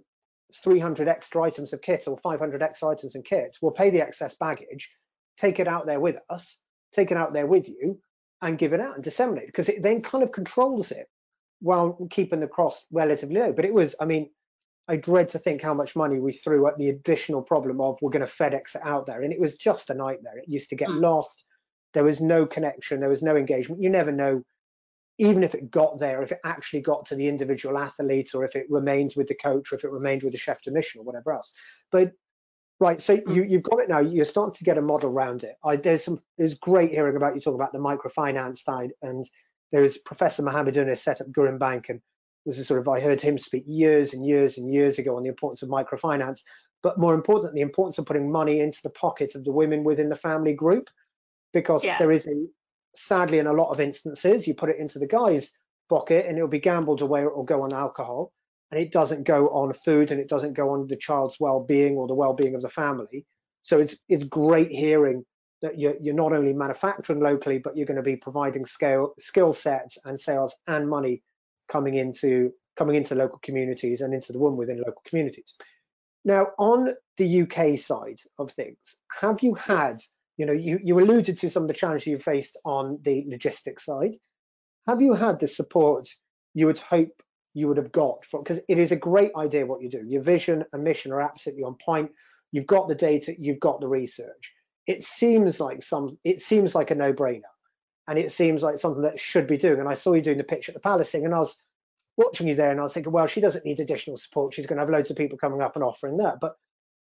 300 0.63 1.09
extra 1.09 1.43
items 1.43 1.73
of 1.75 1.83
kit 1.83 2.05
or 2.07 2.17
500 2.17 2.63
extra 2.63 2.89
items 2.89 3.15
in 3.15 3.23
kit. 3.23 3.57
We'll 3.61 3.73
pay 3.73 3.91
the 3.91 4.01
excess 4.01 4.35
baggage, 4.35 4.91
take 5.37 5.61
it 5.61 5.69
out 5.69 5.87
there 5.87 6.01
with 6.01 6.17
us, 6.31 6.57
take 6.97 7.11
it 7.11 7.17
out 7.17 7.33
there 7.33 7.47
with 7.47 7.69
you, 7.69 8.01
and 8.43 8.59
give 8.59 8.73
it 8.73 8.81
out 8.81 8.95
and 8.95 9.05
disseminate 9.05 9.47
because 9.47 9.69
it 9.69 9.83
then 9.83 10.03
kind 10.03 10.23
of 10.23 10.33
controls 10.33 10.91
it 10.91 11.07
while 11.61 12.07
keeping 12.11 12.41
the 12.41 12.47
cost 12.47 12.85
relatively 12.91 13.37
low. 13.37 13.53
But 13.53 13.65
it 13.65 13.73
was, 13.73 13.95
I 14.01 14.05
mean, 14.05 14.31
I 14.89 14.97
dread 14.97 15.29
to 15.29 15.39
think 15.39 15.63
how 15.63 15.75
much 15.75 15.97
money 15.97 16.21
we 16.21 16.33
threw 16.33 16.67
at 16.67 16.77
the 16.79 16.91
additional 16.91 17.43
problem 17.43 17.81
of 17.81 17.99
we're 18.01 18.11
going 18.11 18.27
to 18.27 18.33
FedEx 18.33 18.77
it 18.77 18.83
out 18.85 19.07
there. 19.07 19.23
And 19.23 19.33
it 19.33 19.41
was 19.41 19.57
just 19.57 19.91
a 19.91 19.95
nightmare. 19.95 20.39
It 20.39 20.49
used 20.49 20.69
to 20.71 20.77
get 20.77 20.89
mm. 20.89 21.01
lost. 21.01 21.45
There 21.95 22.05
was 22.05 22.21
no 22.21 22.47
connection. 22.47 23.01
There 23.01 23.09
was 23.09 23.23
no 23.23 23.37
engagement. 23.37 23.83
You 23.83 23.91
never 23.91 24.13
know 24.13 24.43
even 25.19 25.43
if 25.43 25.55
it 25.55 25.71
got 25.71 25.99
there, 25.99 26.23
if 26.23 26.31
it 26.31 26.41
actually 26.45 26.83
got 26.83 27.07
to 27.07 27.15
the 27.15 27.27
individual 27.27 27.79
athlete, 27.79 28.35
or 28.35 28.45
if 28.45 28.55
it 28.55 28.67
remains 28.69 29.17
with 29.17 29.27
the 29.27 29.35
coach, 29.35 29.73
or 29.73 29.77
if 29.77 29.85
it 29.85 29.91
remained 29.91 30.23
with 30.23 30.33
the 30.33 30.39
chef 30.39 30.63
de 30.63 30.71
mission, 30.71 31.01
or 31.01 31.05
whatever 31.05 31.33
else. 31.33 31.53
But 31.91 32.13
Right, 32.79 33.01
so 33.01 33.17
hmm. 33.17 33.33
you, 33.33 33.45
you've 33.45 33.63
got 33.63 33.81
it 33.81 33.89
now. 33.89 34.01
You're 34.01 34.25
starting 34.25 34.55
to 34.55 34.65
get 34.65 34.79
a 34.79 34.83
model 34.83 35.11
around 35.11 35.45
it. 35.45 35.57
I, 35.65 35.77
there's 35.77 36.05
some. 36.05 36.21
It's 36.39 36.55
great 36.55 36.93
hearing 36.93 37.17
about 37.17 37.35
you 37.35 37.41
talk 37.41 37.55
about 37.55 37.73
the 37.73 37.79
microfinance 37.79 38.59
side, 38.59 38.91
and 39.03 39.25
there 39.73 39.83
is 39.83 39.99
Professor 39.99 40.43
Muhammad 40.43 40.77
Yunus 40.77 41.03
set 41.03 41.21
up 41.21 41.29
Grameen 41.29 41.59
Bank, 41.59 41.89
and 41.89 42.01
was 42.47 42.59
a 42.59 42.65
sort 42.65 42.81
of 42.81 42.89
I 42.89 43.01
heard 43.01 43.21
him 43.21 43.37
speak 43.37 43.65
years 43.67 44.15
and 44.15 44.25
years 44.25 44.57
and 44.57 44.73
years 44.73 44.99
ago 44.99 45.17
on 45.17 45.25
the 45.25 45.29
importance 45.29 45.63
of 45.63 45.69
microfinance, 45.69 46.41
but 46.83 46.99
more 46.99 47.15
important, 47.15 47.55
the 47.55 47.61
importance 47.61 47.99
of 47.99 48.07
putting 48.07 48.31
money 48.31 48.61
into 48.61 48.79
the 48.83 48.91
pocket 48.91 49.35
of 49.35 49.45
the 49.45 49.53
women 49.53 49.83
within 49.83 50.09
the 50.09 50.17
family 50.17 50.55
group, 50.55 50.89
because 51.53 51.85
Yeah. 51.85 51.99
there 51.99 52.13
is 52.13 52.27
a 52.27 52.47
sadly 52.95 53.39
in 53.39 53.47
a 53.47 53.53
lot 53.53 53.71
of 53.71 53.79
instances 53.79 54.47
you 54.47 54.55
put 54.55 54.71
it 54.71 54.79
into 54.79 54.99
the 54.99 55.07
guy's 55.07 55.53
pocket 55.91 56.25
and 56.27 56.39
it'll 56.39 56.49
be 56.49 56.59
gambled 56.59 57.03
away 57.03 57.21
or 57.21 57.27
it'll 57.27 57.45
go 57.45 57.61
on 57.63 57.73
alcohol 57.73 58.33
and 58.71 58.81
it 58.81 58.93
doesn't 58.93 59.25
go 59.25 59.49
on 59.49 59.73
food 59.73 60.11
and 60.11 60.21
it 60.21 60.29
doesn't 60.29 60.55
go 60.55 60.71
on 60.71 60.87
the 60.87 60.97
child's 60.97 61.39
well-being 61.39 61.97
or 61.97 62.07
the 62.09 62.15
well-being 62.15 62.55
of 62.55 62.63
the 62.63 62.69
family. 62.69 63.25
So 63.63 63.79
it's 63.79 63.97
it's 64.09 64.25
great 64.25 64.71
hearing 64.71 65.25
that 65.63 65.79
you're, 65.79 65.97
you're 66.01 66.15
not 66.15 66.33
only 66.33 66.53
manufacturing 66.53 67.21
locally 67.21 67.59
but 67.59 67.77
you're 67.77 67.87
going 67.87 67.97
to 67.97 68.03
be 68.03 68.17
providing 68.17 68.67
scale 68.67 69.15
skill 69.19 69.53
sets 69.53 69.99
and 70.05 70.19
sales 70.19 70.55
and 70.67 70.89
money 70.89 71.23
coming 71.69 71.95
into 71.95 72.53
coming 72.77 72.97
into 72.97 73.15
local 73.15 73.39
communities 73.39 74.01
and 74.01 74.13
into 74.13 74.33
the 74.33 74.39
women 74.39 74.59
within 74.59 74.79
local 74.79 75.03
communities. 75.07 75.55
Now 76.25 76.49
on 76.59 76.95
the 77.17 77.43
uk 77.43 77.79
side 77.79 78.19
of 78.39 78.53
things 78.53 78.97
have 79.21 79.43
you 79.43 79.55
had 79.55 80.01
you 80.37 80.47
know 80.47 80.53
you, 80.53 80.79
you 80.83 80.99
alluded 81.01 81.39
to 81.39 81.51
some 81.51 81.63
of 81.63 81.69
the 81.69 81.75
challenges 81.75 82.07
you 82.07 82.19
faced 82.19 82.59
on 82.65 82.99
the 83.03 83.25
logistics 83.27 83.85
side. 83.85 84.17
Have 84.87 85.01
you 85.03 85.15
had 85.15 85.41
the 85.41 85.49
support 85.49 86.09
you 86.55 86.67
would 86.67 86.79
hope 86.79 87.23
you 87.57 87.67
would 87.69 87.79
have 87.79 87.91
got 87.91 88.23
from 88.27 88.43
because 88.43 88.61
it 88.69 88.79
is 88.79 88.93
a 88.93 88.97
great 88.97 89.31
idea 89.35 89.65
what 89.65 89.81
you 89.81 89.89
do. 89.89 90.05
Your 90.07 90.21
vision 90.21 90.63
and 90.75 90.85
mission 90.85 91.11
are 91.11 91.23
absolutely 91.23 91.65
on 91.65 91.75
point. 91.75 92.11
You've 92.53 92.67
got 92.67 92.87
the 92.87 92.95
data 92.95 93.35
you've 93.39 93.61
got 93.61 93.81
the 93.81 93.89
research. 93.89 94.53
It 94.87 95.03
seems 95.03 95.59
like 95.59 95.83
some 95.83 96.19
it 96.23 96.43
seems 96.43 96.75
like 96.75 96.91
a 96.91 96.95
no-brainer 96.95 97.41
and 98.07 98.19
it 98.19 98.31
seems 98.31 98.63
like 98.63 98.79
something 98.79 99.05
that 99.05 99.19
should 99.19 99.47
be 99.47 99.57
doing. 99.57 99.81
And 99.81 99.89
i 99.89 99.95
saw 99.95 100.13
you 100.13 100.21
doing 100.21 100.37
the 100.37 100.45
pitch 100.45 100.69
at 100.69 100.75
the 100.75 100.81
palace 100.81 101.11
thing 101.11 101.25
and 101.25 101.35
i 101.35 101.39
was 101.39 101.57
watching 102.19 102.47
you 102.47 102.55
there 102.55 102.71
and 102.71 102.79
i 102.79 102.83
was 102.83 102.93
thinking 102.93 103.13
well 103.13 103.27
she 103.27 103.41
doesn't 103.41 103.65
need 103.65 103.81
additional 103.81 104.19
support. 104.19 104.53
She's 104.53 104.67
going 104.67 104.77
to 104.77 104.83
have 104.83 104.91
loads 104.91 105.11
of 105.11 105.17
people 105.17 105.39
coming 105.39 105.63
up 105.63 105.77
and 105.77 105.85
offering 105.85 106.19
that. 106.19 106.41
But 106.41 106.57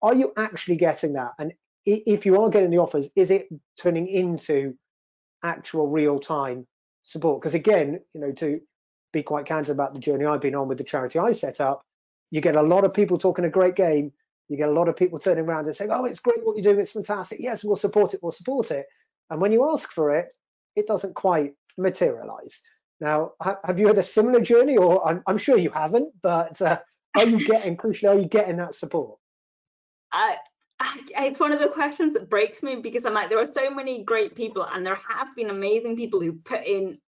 are 0.03 0.15
you 0.15 0.35
actually 0.37 0.77
getting 0.77 1.15
that? 1.15 1.33
And 1.39 1.55
if 1.87 2.27
you 2.27 2.43
are 2.43 2.51
getting 2.51 2.71
the 2.71 2.79
offers 2.79 3.09
is 3.17 3.31
it 3.31 3.49
turning 3.81 4.07
into 4.07 4.75
actual 5.43 5.89
real-time 5.89 6.67
support? 7.01 7.41
Because 7.41 7.55
again 7.55 8.01
you 8.13 8.21
know 8.21 8.33
to 8.33 8.61
be 9.13 9.23
quite 9.23 9.47
candid 9.47 9.71
about 9.71 9.95
the 9.95 10.01
journey 10.01 10.25
I've 10.25 10.41
been 10.41 10.55
on 10.55 10.69
with 10.69 10.79
the 10.79 10.85
charity 10.85 11.19
I 11.19 11.33
set 11.33 11.61
up, 11.61 11.85
you 12.31 12.41
get 12.41 12.57
a 12.57 12.63
lot 12.63 12.85
of 12.85 12.95
people 12.95 13.19
talking 13.19 13.45
a 13.45 13.51
great 13.51 13.77
game. 13.77 14.13
You 14.49 14.57
get 14.57 14.69
a 14.69 14.73
lot 14.73 14.89
of 14.89 14.97
people 14.97 15.19
turning 15.19 15.45
around 15.45 15.67
and 15.67 15.77
saying, 15.77 15.91
"Oh, 15.93 16.05
it's 16.05 16.21
great 16.21 16.45
what 16.45 16.57
you're 16.57 16.65
doing. 16.65 16.81
It's 16.81 16.93
fantastic. 16.93 17.39
Yes, 17.41 17.63
we'll 17.63 17.77
support 17.77 18.15
it. 18.15 18.21
We'll 18.23 18.33
support 18.33 18.71
it." 18.71 18.87
And 19.31 19.41
when 19.41 19.53
you 19.53 19.71
ask 19.71 19.91
for 19.91 20.17
it, 20.17 20.33
it 20.77 20.87
doesn't 20.87 21.15
quite 21.15 21.55
materialize. 21.79 22.61
Now, 23.01 23.33
have 23.65 23.79
you 23.79 23.87
had 23.87 23.99
a 23.99 24.03
similar 24.03 24.41
journey, 24.41 24.77
or 24.77 25.07
I'm, 25.07 25.23
I'm 25.27 25.39
sure 25.39 25.57
you 25.57 25.71
haven't, 25.71 26.13
but 26.23 26.61
uh, 26.63 26.79
are 27.17 27.27
you 27.27 27.45
getting 27.47 27.77
crucially? 27.77 28.09
Are 28.11 28.19
you 28.19 28.29
getting 28.29 28.57
that 28.59 28.75
support? 28.75 29.19
I, 30.13 30.37
it's 31.19 31.41
one 31.41 31.53
of 31.53 31.59
the 31.59 31.69
questions 31.69 32.13
that 32.15 32.31
breaks 32.31 32.63
me 32.63 32.77
because 32.77 33.05
I'm 33.05 33.15
like, 33.15 33.29
there 33.29 33.41
are 33.41 33.53
so 33.53 33.71
many 33.71 34.05
great 34.05 34.35
people, 34.35 34.67
and 34.71 34.85
there 34.87 34.99
have 35.09 35.35
been 35.35 35.51
amazing 35.51 35.97
people 35.97 36.21
who 36.21 36.33
put 36.33 36.65
in 36.65 36.99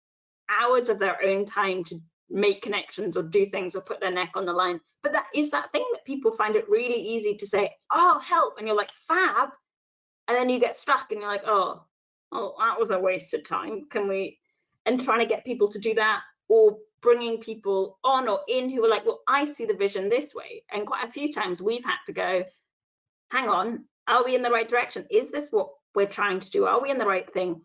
hours 0.50 0.88
of 0.88 0.98
their 0.98 1.22
own 1.22 1.44
time 1.44 1.85
to 1.85 2.00
make 2.30 2.62
connections 2.62 3.16
or 3.16 3.22
do 3.22 3.46
things 3.46 3.74
or 3.74 3.80
put 3.80 4.00
their 4.00 4.11
neck 4.11 4.33
on 4.35 4.46
the 4.46 4.52
line. 4.52 4.80
But 5.02 5.12
that 5.12 5.26
is 5.35 5.50
that 5.50 5.70
thing 5.72 5.85
that 5.92 6.04
people 6.04 6.33
find 6.37 6.57
it 6.57 6.68
really 6.68 7.00
easy 7.00 7.37
to 7.37 7.46
say, 7.46 7.74
"Oh, 7.92 8.18
help," 8.18 8.59
and 8.59 8.66
you're 8.66 8.76
like, 8.76 8.92
"Fab," 8.92 9.50
and 10.28 10.37
then 10.37 10.48
you 10.48 10.59
get 10.59 10.78
stuck 10.78 11.11
and 11.12 11.20
you're 11.20 11.30
like, 11.30 11.46
"Oh, 11.46 11.85
oh, 12.33 12.54
that 12.59 12.80
was 12.80 12.90
a 12.90 12.98
waste 12.98 13.35
of 13.35 13.46
time." 13.46 13.87
Can 13.90 14.09
we? 14.09 14.38
And 14.87 15.02
trying 15.02 15.20
to 15.20 15.26
get 15.26 15.44
people 15.44 15.68
to 15.68 15.78
do 15.78 15.94
that 15.94 16.22
or 16.48 16.78
bringing 17.00 17.38
people 17.38 17.98
on 18.04 18.28
or 18.28 18.40
in 18.48 18.70
who 18.70 18.85
are 18.85 18.88
like, 18.88 19.04
"Well, 19.04 19.22
I 19.28 19.44
see 19.44 19.66
the 19.66 19.74
vision 19.74 20.09
this 20.09 20.35
way," 20.35 20.64
and 20.72 20.87
quite 20.87 21.09
a 21.09 21.12
few 21.12 21.33
times 21.33 21.62
we've 21.62 21.85
had 21.85 21.98
to 22.07 22.12
go, 22.12 22.44
hang 23.35 23.48
on, 23.48 23.85
are 24.07 24.24
we 24.24 24.35
in 24.37 24.42
the 24.42 24.50
right 24.50 24.68
direction? 24.68 25.07
Is 25.11 25.30
this 25.30 25.48
what 25.50 25.68
we're 25.94 26.07
trying 26.07 26.40
to 26.40 26.50
do? 26.50 26.66
Are 26.66 26.80
we 26.80 26.90
in 26.90 26.98
the 26.98 27.07
right 27.07 27.30
thing? 27.33 27.61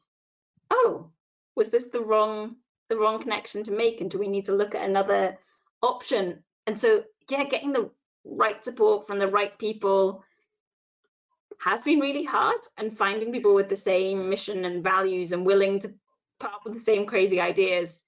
Oh, 0.72 1.12
was 1.56 1.70
this 1.70 1.86
the 1.92 2.02
wrong 2.02 2.56
the 2.90 2.98
wrong 2.98 3.22
connection 3.22 3.64
to 3.64 3.72
make? 3.72 4.02
And 4.02 4.10
do 4.10 4.20
we 4.20 4.28
need 4.28 4.46
to 4.46 4.56
look 4.56 4.76
at 4.76 4.88
another 4.88 5.38
option? 5.82 6.44
And 6.68 6.80
so, 6.80 7.04
yeah, 7.30 7.46
getting 7.46 7.72
the 7.72 7.90
right 8.26 8.64
support 8.64 9.08
from 9.08 9.20
the 9.20 9.28
right 9.28 9.58
people 9.58 10.24
has 11.60 11.82
been 11.82 12.00
really 12.00 12.24
hard 12.24 12.60
and 12.78 12.98
finding 12.98 13.32
people 13.32 13.54
with 13.54 13.70
the 13.70 13.76
same 13.76 14.30
mission 14.30 14.66
and 14.66 14.84
values 14.84 15.32
and 15.32 15.46
willing 15.46 15.80
to 15.82 15.94
put 16.40 16.52
up 16.52 16.62
with 16.66 16.74
the 16.74 16.80
same 16.80 17.06
crazy 17.06 17.40
ideas 17.40 18.02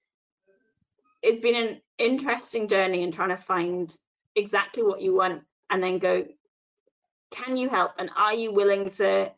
it's 1.22 1.40
been 1.40 1.54
an 1.54 1.80
interesting 1.98 2.68
journey 2.68 3.02
in 3.02 3.12
trying 3.12 3.28
to 3.28 3.36
find 3.36 3.96
exactly 4.34 4.82
what 4.82 5.00
you 5.00 5.14
want 5.14 5.42
and 5.70 5.82
then 5.82 5.98
go 5.98 6.24
can 7.30 7.56
you 7.56 7.68
help 7.68 7.92
and 7.98 8.10
are 8.16 8.34
you 8.34 8.52
willing 8.52 8.90
to 8.90 9.30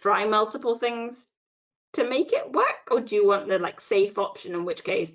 try 0.00 0.26
multiple 0.26 0.78
things 0.78 1.28
to 1.94 2.08
make 2.08 2.32
it 2.32 2.52
work 2.52 2.90
or 2.90 3.00
do 3.00 3.14
you 3.14 3.26
want 3.26 3.48
the 3.48 3.58
like 3.58 3.80
safe 3.80 4.18
option 4.18 4.54
in 4.54 4.64
which 4.64 4.84
case 4.84 5.10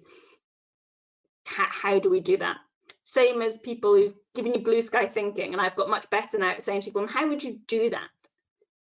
how, 1.46 1.66
how 1.70 2.00
do 2.00 2.10
we 2.10 2.20
do 2.20 2.38
that? 2.38 2.58
Same 3.04 3.42
as 3.42 3.58
people 3.58 3.96
who've 3.96 4.14
given 4.36 4.54
you 4.54 4.62
blue 4.62 4.82
sky 4.82 5.08
thinking 5.08 5.54
and 5.54 5.62
i've 5.62 5.76
got 5.76 5.90
much 5.90 6.10
better 6.10 6.38
now 6.38 6.52
at 6.52 6.64
saying 6.64 6.82
to 6.82 6.86
people 6.86 7.08
how 7.08 7.28
would 7.28 7.44
you 7.44 7.60
do 7.68 7.90
that? 7.90 8.08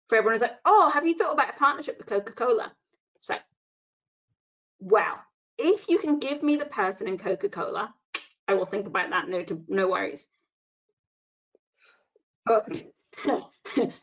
For 0.08 0.16
everyone 0.16 0.34
who's 0.34 0.42
like 0.42 0.58
oh 0.64 0.90
have 0.92 1.06
you 1.06 1.14
thought 1.14 1.32
about 1.34 1.54
a 1.54 1.58
partnership 1.58 1.98
with 1.98 2.06
coca-cola? 2.06 2.72
It's 3.16 3.28
like 3.28 3.44
well 4.80 5.20
if 5.58 5.88
you 5.88 5.98
can 5.98 6.18
give 6.18 6.42
me 6.42 6.56
the 6.56 6.66
person 6.66 7.06
in 7.06 7.18
coca-cola 7.18 7.94
i 8.48 8.54
will 8.54 8.66
think 8.66 8.86
about 8.86 9.10
that 9.10 9.28
no 9.28 9.42
to, 9.42 9.62
no 9.68 9.88
worries. 9.88 10.26
But 12.46 12.82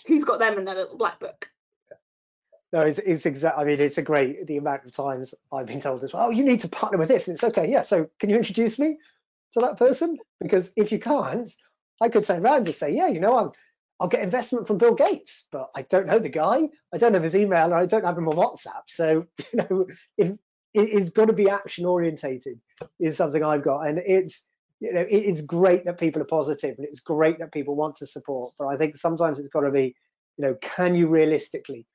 who's 0.07 0.23
got 0.23 0.39
them 0.39 0.57
in 0.57 0.65
their 0.65 0.75
little 0.75 0.97
black 0.97 1.19
book 1.19 1.50
No, 2.73 2.81
it's, 2.81 2.99
it's 2.99 3.25
exact. 3.25 3.57
I 3.57 3.65
mean, 3.65 3.79
it's 3.79 3.97
a 3.97 4.01
great 4.01 4.47
the 4.47 4.57
amount 4.57 4.85
of 4.85 4.93
times 4.93 5.33
I've 5.51 5.65
been 5.65 5.81
told 5.81 6.03
as 6.03 6.13
well. 6.13 6.27
Oh, 6.27 6.29
you 6.29 6.43
need 6.43 6.61
to 6.61 6.69
partner 6.69 6.97
with 6.97 7.09
this, 7.09 7.27
and 7.27 7.35
it's 7.35 7.43
okay. 7.43 7.69
Yeah. 7.69 7.81
So, 7.81 8.07
can 8.19 8.29
you 8.29 8.37
introduce 8.37 8.79
me 8.79 8.97
to 9.53 9.59
that 9.61 9.77
person? 9.77 10.17
Because 10.39 10.71
if 10.77 10.91
you 10.91 10.99
can't, 10.99 11.49
I 12.01 12.07
could 12.09 12.23
turn 12.23 12.43
around 12.45 12.57
and 12.57 12.65
just 12.67 12.79
say, 12.79 12.93
yeah, 12.93 13.07
you 13.07 13.19
know, 13.19 13.35
I'll 13.35 13.55
I'll 13.99 14.07
get 14.07 14.23
investment 14.23 14.67
from 14.67 14.77
Bill 14.77 14.95
Gates, 14.95 15.45
but 15.51 15.69
I 15.75 15.81
don't 15.83 16.07
know 16.07 16.17
the 16.17 16.29
guy. 16.29 16.69
I 16.93 16.97
don't 16.97 17.13
have 17.13 17.23
his 17.23 17.35
email, 17.35 17.65
and 17.65 17.73
I 17.73 17.85
don't 17.85 18.05
have 18.05 18.17
him 18.17 18.29
on 18.29 18.35
WhatsApp. 18.35 18.83
So, 18.87 19.25
you 19.53 19.57
know, 19.57 19.85
if 20.17 20.29
it, 20.29 20.37
it's 20.73 21.09
got 21.09 21.25
to 21.25 21.33
be 21.33 21.49
action 21.49 21.85
orientated 21.85 22.59
is 22.99 23.17
something 23.17 23.43
I've 23.43 23.63
got, 23.63 23.81
and 23.81 23.99
it's 23.99 24.43
you 24.79 24.93
know, 24.93 25.05
it's 25.09 25.41
great 25.41 25.85
that 25.85 25.99
people 25.99 26.21
are 26.21 26.25
positive, 26.25 26.75
and 26.77 26.87
it's 26.87 27.01
great 27.01 27.37
that 27.39 27.51
people 27.51 27.75
want 27.75 27.95
to 27.95 28.07
support. 28.07 28.53
But 28.57 28.67
I 28.67 28.77
think 28.77 28.95
sometimes 28.95 29.39
it's 29.39 29.49
got 29.49 29.61
to 29.61 29.71
be, 29.71 29.93
you 30.37 30.45
know, 30.45 30.55
can 30.61 30.95
you 30.95 31.07
realistically 31.07 31.85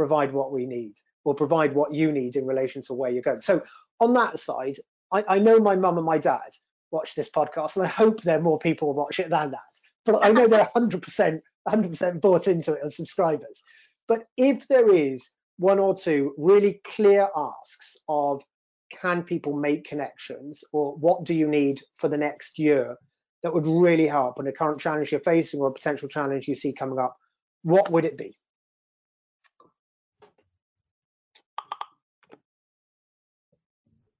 provide 0.00 0.32
what 0.32 0.50
we 0.50 0.64
need 0.64 0.94
or 1.24 1.34
provide 1.34 1.74
what 1.74 1.92
you 1.92 2.10
need 2.10 2.34
in 2.34 2.46
relation 2.46 2.80
to 2.80 2.94
where 2.94 3.10
you're 3.10 3.22
going. 3.22 3.42
So 3.42 3.60
on 4.00 4.14
that 4.14 4.38
side, 4.38 4.76
I, 5.12 5.22
I 5.28 5.38
know 5.38 5.60
my 5.60 5.76
mum 5.76 5.98
and 5.98 6.06
my 6.06 6.16
dad 6.16 6.50
watch 6.90 7.14
this 7.14 7.28
podcast, 7.28 7.76
and 7.76 7.84
I 7.84 7.88
hope 7.88 8.22
there 8.22 8.38
are 8.38 8.42
more 8.42 8.58
people 8.58 8.94
watch 8.94 9.18
it 9.18 9.28
than 9.28 9.50
that. 9.50 9.60
But 10.06 10.24
I 10.24 10.30
know 10.30 10.46
they're 10.46 10.70
100%, 10.76 11.40
100% 11.68 12.20
bought 12.22 12.48
into 12.48 12.72
it 12.72 12.80
as 12.82 12.96
subscribers. 12.96 13.62
But 14.08 14.22
if 14.38 14.66
there 14.68 14.90
is 14.94 15.28
one 15.58 15.78
or 15.78 15.94
two 15.94 16.32
really 16.38 16.80
clear 16.86 17.28
asks 17.36 17.98
of 18.08 18.42
can 18.90 19.22
people 19.22 19.52
make 19.52 19.84
connections 19.84 20.64
or 20.72 20.96
what 20.96 21.24
do 21.24 21.34
you 21.34 21.46
need 21.46 21.82
for 21.98 22.08
the 22.08 22.16
next 22.16 22.58
year 22.58 22.96
that 23.42 23.52
would 23.52 23.66
really 23.66 24.06
help 24.06 24.40
in 24.40 24.46
a 24.46 24.52
current 24.52 24.80
challenge 24.80 25.12
you're 25.12 25.20
facing 25.20 25.60
or 25.60 25.68
a 25.68 25.72
potential 25.72 26.08
challenge 26.08 26.48
you 26.48 26.54
see 26.54 26.72
coming 26.72 26.98
up, 26.98 27.14
what 27.62 27.90
would 27.92 28.06
it 28.06 28.16
be? 28.16 28.34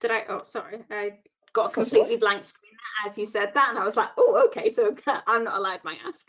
Did 0.01 0.11
I? 0.11 0.25
Oh, 0.29 0.43
sorry, 0.45 0.79
I 0.91 1.19
got 1.53 1.71
a 1.71 1.75
completely 1.75 2.17
blank 2.17 2.45
screen 2.45 2.71
as 3.07 3.17
you 3.17 3.27
said 3.27 3.53
that, 3.55 3.71
and 3.71 3.79
I 3.79 3.85
was 3.85 3.97
like, 3.97 4.11
oh, 4.19 4.45
okay, 4.47 4.71
so 4.71 4.95
I'm 5.27 5.45
not 5.45 5.57
allowed 5.57 5.85
my 5.85 5.97
ask. 6.07 6.27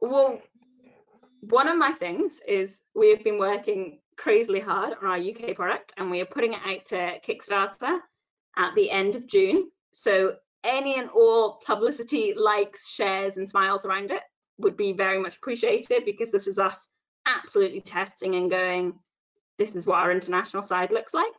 Well, 0.00 0.40
one 1.40 1.68
of 1.68 1.78
my 1.78 1.92
things 1.92 2.40
is 2.46 2.82
we 2.94 3.10
have 3.10 3.22
been 3.22 3.38
working 3.38 3.98
crazily 4.16 4.60
hard 4.60 4.94
on 5.00 5.08
our 5.08 5.18
UK 5.18 5.54
product, 5.54 5.92
and 5.96 6.10
we 6.10 6.20
are 6.20 6.26
putting 6.26 6.54
it 6.54 6.60
out 6.66 6.84
to 6.86 7.20
Kickstarter 7.20 7.98
at 8.56 8.74
the 8.74 8.90
end 8.90 9.16
of 9.16 9.26
June. 9.26 9.70
So 9.92 10.36
any 10.64 10.98
and 10.98 11.10
all 11.10 11.60
publicity, 11.64 12.34
likes, 12.34 12.88
shares, 12.88 13.36
and 13.36 13.48
smiles 13.48 13.84
around 13.84 14.10
it 14.10 14.22
would 14.58 14.76
be 14.76 14.92
very 14.92 15.20
much 15.20 15.36
appreciated 15.36 16.04
because 16.04 16.30
this 16.30 16.46
is 16.46 16.58
us 16.58 16.88
absolutely 17.26 17.80
testing 17.80 18.34
and 18.36 18.50
going, 18.50 18.94
this 19.58 19.74
is 19.74 19.86
what 19.86 19.98
our 19.98 20.10
international 20.10 20.62
side 20.62 20.90
looks 20.90 21.12
like. 21.12 21.32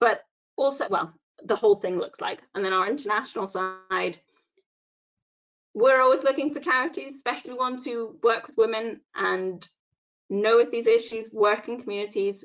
But 0.00 0.22
also, 0.56 0.86
well, 0.88 1.12
the 1.44 1.56
whole 1.56 1.76
thing 1.76 1.98
looks 1.98 2.20
like. 2.20 2.40
And 2.54 2.64
then 2.64 2.72
our 2.72 2.88
international 2.88 3.46
side, 3.46 4.18
we're 5.74 6.00
always 6.00 6.22
looking 6.22 6.52
for 6.52 6.60
charities, 6.60 7.14
especially 7.16 7.54
ones 7.54 7.84
who 7.84 8.16
work 8.22 8.46
with 8.46 8.56
women 8.56 9.00
and 9.14 9.66
know 10.28 10.58
if 10.58 10.70
these 10.70 10.86
issues, 10.86 11.30
work 11.32 11.68
in 11.68 11.80
communities, 11.80 12.44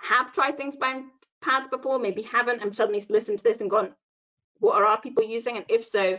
have 0.00 0.32
tried 0.32 0.56
things 0.56 0.76
by 0.76 1.02
paths 1.40 1.68
before, 1.70 1.98
maybe 1.98 2.22
haven't, 2.22 2.62
and 2.62 2.74
suddenly 2.74 3.04
listened 3.08 3.38
to 3.38 3.44
this 3.44 3.60
and 3.60 3.70
gone, 3.70 3.92
what 4.58 4.76
are 4.76 4.86
our 4.86 5.00
people 5.00 5.24
using? 5.24 5.56
And 5.56 5.66
if 5.68 5.84
so, 5.84 6.18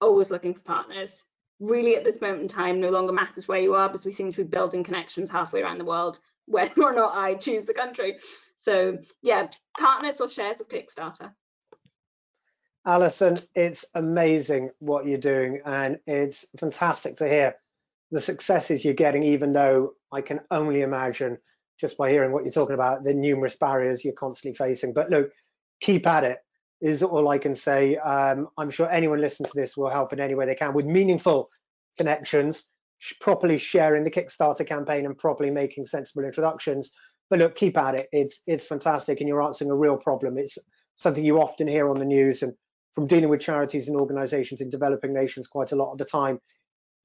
always 0.00 0.30
looking 0.30 0.54
for 0.54 0.60
partners. 0.60 1.22
Really, 1.60 1.96
at 1.96 2.04
this 2.04 2.20
moment 2.20 2.42
in 2.42 2.48
time, 2.48 2.80
no 2.80 2.90
longer 2.90 3.12
matters 3.12 3.46
where 3.46 3.60
you 3.60 3.74
are 3.74 3.88
because 3.88 4.04
we 4.04 4.12
seem 4.12 4.32
to 4.32 4.38
be 4.38 4.42
building 4.42 4.82
connections 4.82 5.30
halfway 5.30 5.62
around 5.62 5.78
the 5.78 5.84
world, 5.84 6.18
whether 6.46 6.82
or 6.82 6.92
not 6.92 7.14
I 7.14 7.34
choose 7.34 7.66
the 7.66 7.74
country. 7.74 8.18
So, 8.62 8.98
yeah, 9.22 9.48
partners 9.76 10.20
or 10.20 10.30
shares 10.30 10.60
of 10.60 10.68
Kickstarter. 10.68 11.32
Alison, 12.86 13.36
it's 13.56 13.84
amazing 13.92 14.70
what 14.78 15.04
you're 15.04 15.18
doing, 15.18 15.60
and 15.64 15.98
it's 16.06 16.46
fantastic 16.56 17.16
to 17.16 17.28
hear 17.28 17.56
the 18.12 18.20
successes 18.20 18.84
you're 18.84 18.94
getting, 18.94 19.24
even 19.24 19.52
though 19.52 19.94
I 20.12 20.20
can 20.20 20.42
only 20.52 20.82
imagine 20.82 21.38
just 21.80 21.98
by 21.98 22.10
hearing 22.10 22.30
what 22.30 22.44
you're 22.44 22.52
talking 22.52 22.74
about 22.74 23.02
the 23.02 23.12
numerous 23.14 23.56
barriers 23.56 24.04
you're 24.04 24.14
constantly 24.14 24.56
facing. 24.56 24.92
But 24.92 25.10
look, 25.10 25.32
keep 25.80 26.06
at 26.06 26.22
it 26.22 26.38
is 26.80 27.02
all 27.02 27.28
I 27.28 27.38
can 27.38 27.56
say. 27.56 27.96
Um, 27.96 28.46
I'm 28.56 28.70
sure 28.70 28.88
anyone 28.88 29.20
listening 29.20 29.50
to 29.50 29.56
this 29.56 29.76
will 29.76 29.90
help 29.90 30.12
in 30.12 30.20
any 30.20 30.36
way 30.36 30.46
they 30.46 30.54
can 30.54 30.72
with 30.72 30.86
meaningful 30.86 31.50
connections, 31.98 32.64
properly 33.20 33.58
sharing 33.58 34.04
the 34.04 34.10
Kickstarter 34.10 34.64
campaign 34.64 35.04
and 35.04 35.18
properly 35.18 35.50
making 35.50 35.86
sensible 35.86 36.24
introductions. 36.24 36.92
But 37.32 37.38
look, 37.38 37.54
keep 37.54 37.78
at 37.78 37.94
it. 37.94 38.10
It's 38.12 38.42
it's 38.46 38.66
fantastic, 38.66 39.20
and 39.20 39.26
you're 39.26 39.40
answering 39.40 39.70
a 39.70 39.74
real 39.74 39.96
problem. 39.96 40.36
It's 40.36 40.58
something 40.96 41.24
you 41.24 41.40
often 41.40 41.66
hear 41.66 41.88
on 41.88 41.98
the 41.98 42.04
news 42.04 42.42
and 42.42 42.52
from 42.92 43.06
dealing 43.06 43.30
with 43.30 43.40
charities 43.40 43.88
and 43.88 43.98
organizations 43.98 44.60
in 44.60 44.68
developing 44.68 45.14
nations 45.14 45.48
quite 45.48 45.72
a 45.72 45.76
lot 45.76 45.92
of 45.92 45.96
the 45.96 46.04
time. 46.04 46.40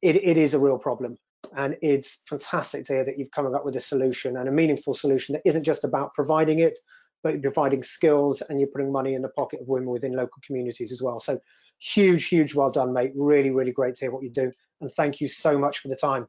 It, 0.01 0.17
it 0.17 0.35
is 0.35 0.53
a 0.53 0.59
real 0.59 0.79
problem. 0.79 1.15
And 1.55 1.77
it's 1.81 2.17
fantastic 2.27 2.83
to 2.83 2.93
hear 2.95 3.05
that 3.05 3.17
you've 3.17 3.31
come 3.31 3.55
up 3.55 3.63
with 3.63 3.77
a 3.77 3.79
solution 3.79 4.35
and 4.35 4.49
a 4.49 4.51
meaningful 4.51 4.93
solution 4.93 5.31
that 5.31 5.43
isn't 5.45 5.63
just 5.63 5.85
about 5.85 6.13
providing 6.13 6.59
it, 6.59 6.77
but 7.23 7.31
you're 7.31 7.41
providing 7.53 7.81
skills 7.81 8.43
and 8.49 8.59
you're 8.59 8.67
putting 8.67 8.91
money 8.91 9.13
in 9.13 9.21
the 9.21 9.29
pocket 9.29 9.61
of 9.61 9.69
women 9.69 9.89
within 9.89 10.11
local 10.11 10.41
communities 10.45 10.91
as 10.91 11.01
well. 11.01 11.21
So 11.21 11.39
huge, 11.79 12.27
huge 12.27 12.53
well 12.53 12.69
done, 12.69 12.91
mate. 12.91 13.13
Really, 13.15 13.51
really 13.51 13.71
great 13.71 13.95
to 13.95 14.03
hear 14.03 14.11
what 14.11 14.23
you 14.23 14.29
do. 14.29 14.51
And 14.81 14.91
thank 14.91 15.21
you 15.21 15.29
so 15.29 15.57
much 15.57 15.79
for 15.79 15.87
the 15.87 15.95
time. 15.95 16.27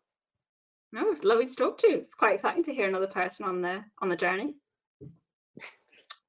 No, 0.92 1.10
it's 1.12 1.24
lovely 1.24 1.46
to 1.46 1.54
talk 1.54 1.78
to 1.78 1.88
you. 1.88 1.96
It's 1.98 2.14
quite 2.14 2.36
exciting 2.36 2.64
to 2.64 2.74
hear 2.74 2.88
another 2.88 3.06
person 3.06 3.46
on 3.46 3.60
the 3.60 3.84
on 4.00 4.08
the 4.08 4.16
journey. 4.16 4.54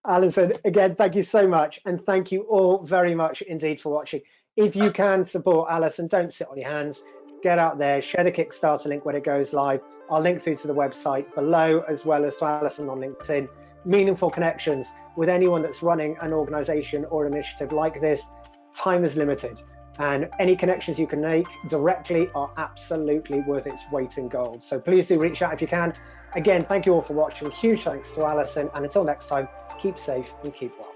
Alison, 0.06 0.54
again, 0.66 0.96
thank 0.96 1.16
you 1.16 1.24
so 1.24 1.48
much. 1.48 1.80
And 1.86 2.04
thank 2.06 2.32
you 2.32 2.42
all 2.44 2.84
very 2.84 3.16
much 3.16 3.42
indeed 3.42 3.80
for 3.82 3.92
watching. 3.92 4.22
If 4.56 4.76
you 4.76 4.92
can 4.92 5.24
support 5.24 5.70
Alison, 5.72 6.08
don't 6.08 6.34
sit 6.34 6.48
on 6.50 6.58
your 6.58 6.70
hands. 6.70 7.04
Get 7.42 7.60
out 7.60 7.78
there, 7.78 8.02
share 8.02 8.24
the 8.24 8.32
Kickstarter 8.32 8.88
link 8.88 9.06
when 9.06 9.16
it 9.16 9.24
goes 9.24 9.54
live. 9.54 9.82
I'll 10.10 10.22
link 10.22 10.42
through 10.42 10.56
to 10.58 10.68
the 10.68 10.76
website 10.76 11.34
below, 11.36 11.84
as 11.88 12.06
well 12.06 12.26
as 12.26 12.36
to 12.38 12.46
Alison 12.46 12.90
on 12.90 13.00
LinkedIn. 13.00 13.48
Meaningful 13.86 14.30
connections 14.30 14.92
with 15.16 15.30
anyone 15.30 15.62
that's 15.62 15.82
running 15.82 16.18
an 16.22 16.34
organization 16.34 17.06
or 17.06 17.28
initiative 17.28 17.72
like 17.72 18.02
this. 18.02 18.26
Time 18.74 19.04
is 19.04 19.16
limited, 19.16 19.62
and 20.00 20.30
any 20.40 20.56
connections 20.56 20.98
you 20.98 21.06
can 21.06 21.22
make 21.22 21.48
directly 21.68 22.30
are 22.34 22.50
absolutely 22.58 23.42
worth 23.42 23.68
its 23.68 23.84
weight 23.92 24.18
in 24.18 24.28
gold. 24.30 24.64
So 24.64 24.80
please 24.80 25.08
do 25.08 25.20
reach 25.20 25.42
out 25.42 25.54
if 25.54 25.62
you 25.62 25.68
can. 25.68 25.94
Again, 26.34 26.66
thank 26.66 26.86
you 26.86 26.94
all 26.94 27.02
for 27.02 27.14
watching. 27.14 27.52
Huge 27.52 27.84
thanks 27.84 28.12
to 28.16 28.24
Alison, 28.24 28.70
and 28.74 28.86
until 28.86 29.04
next 29.04 29.28
time, 29.28 29.48
keep 29.80 30.00
safe 30.00 30.34
and 30.44 30.54
keep 30.54 30.72
well. 30.80 30.94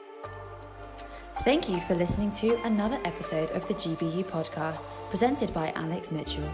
Thank 1.41 1.69
you 1.69 1.79
for 1.81 1.95
listening 1.95 2.31
to 2.31 2.55
another 2.63 2.99
episode 3.03 3.49
of 3.51 3.67
the 3.67 3.73
GBU 3.73 4.23
podcast 4.25 4.83
presented 5.09 5.53
by 5.53 5.73
Alex 5.75 6.11
Mitchell. 6.11 6.49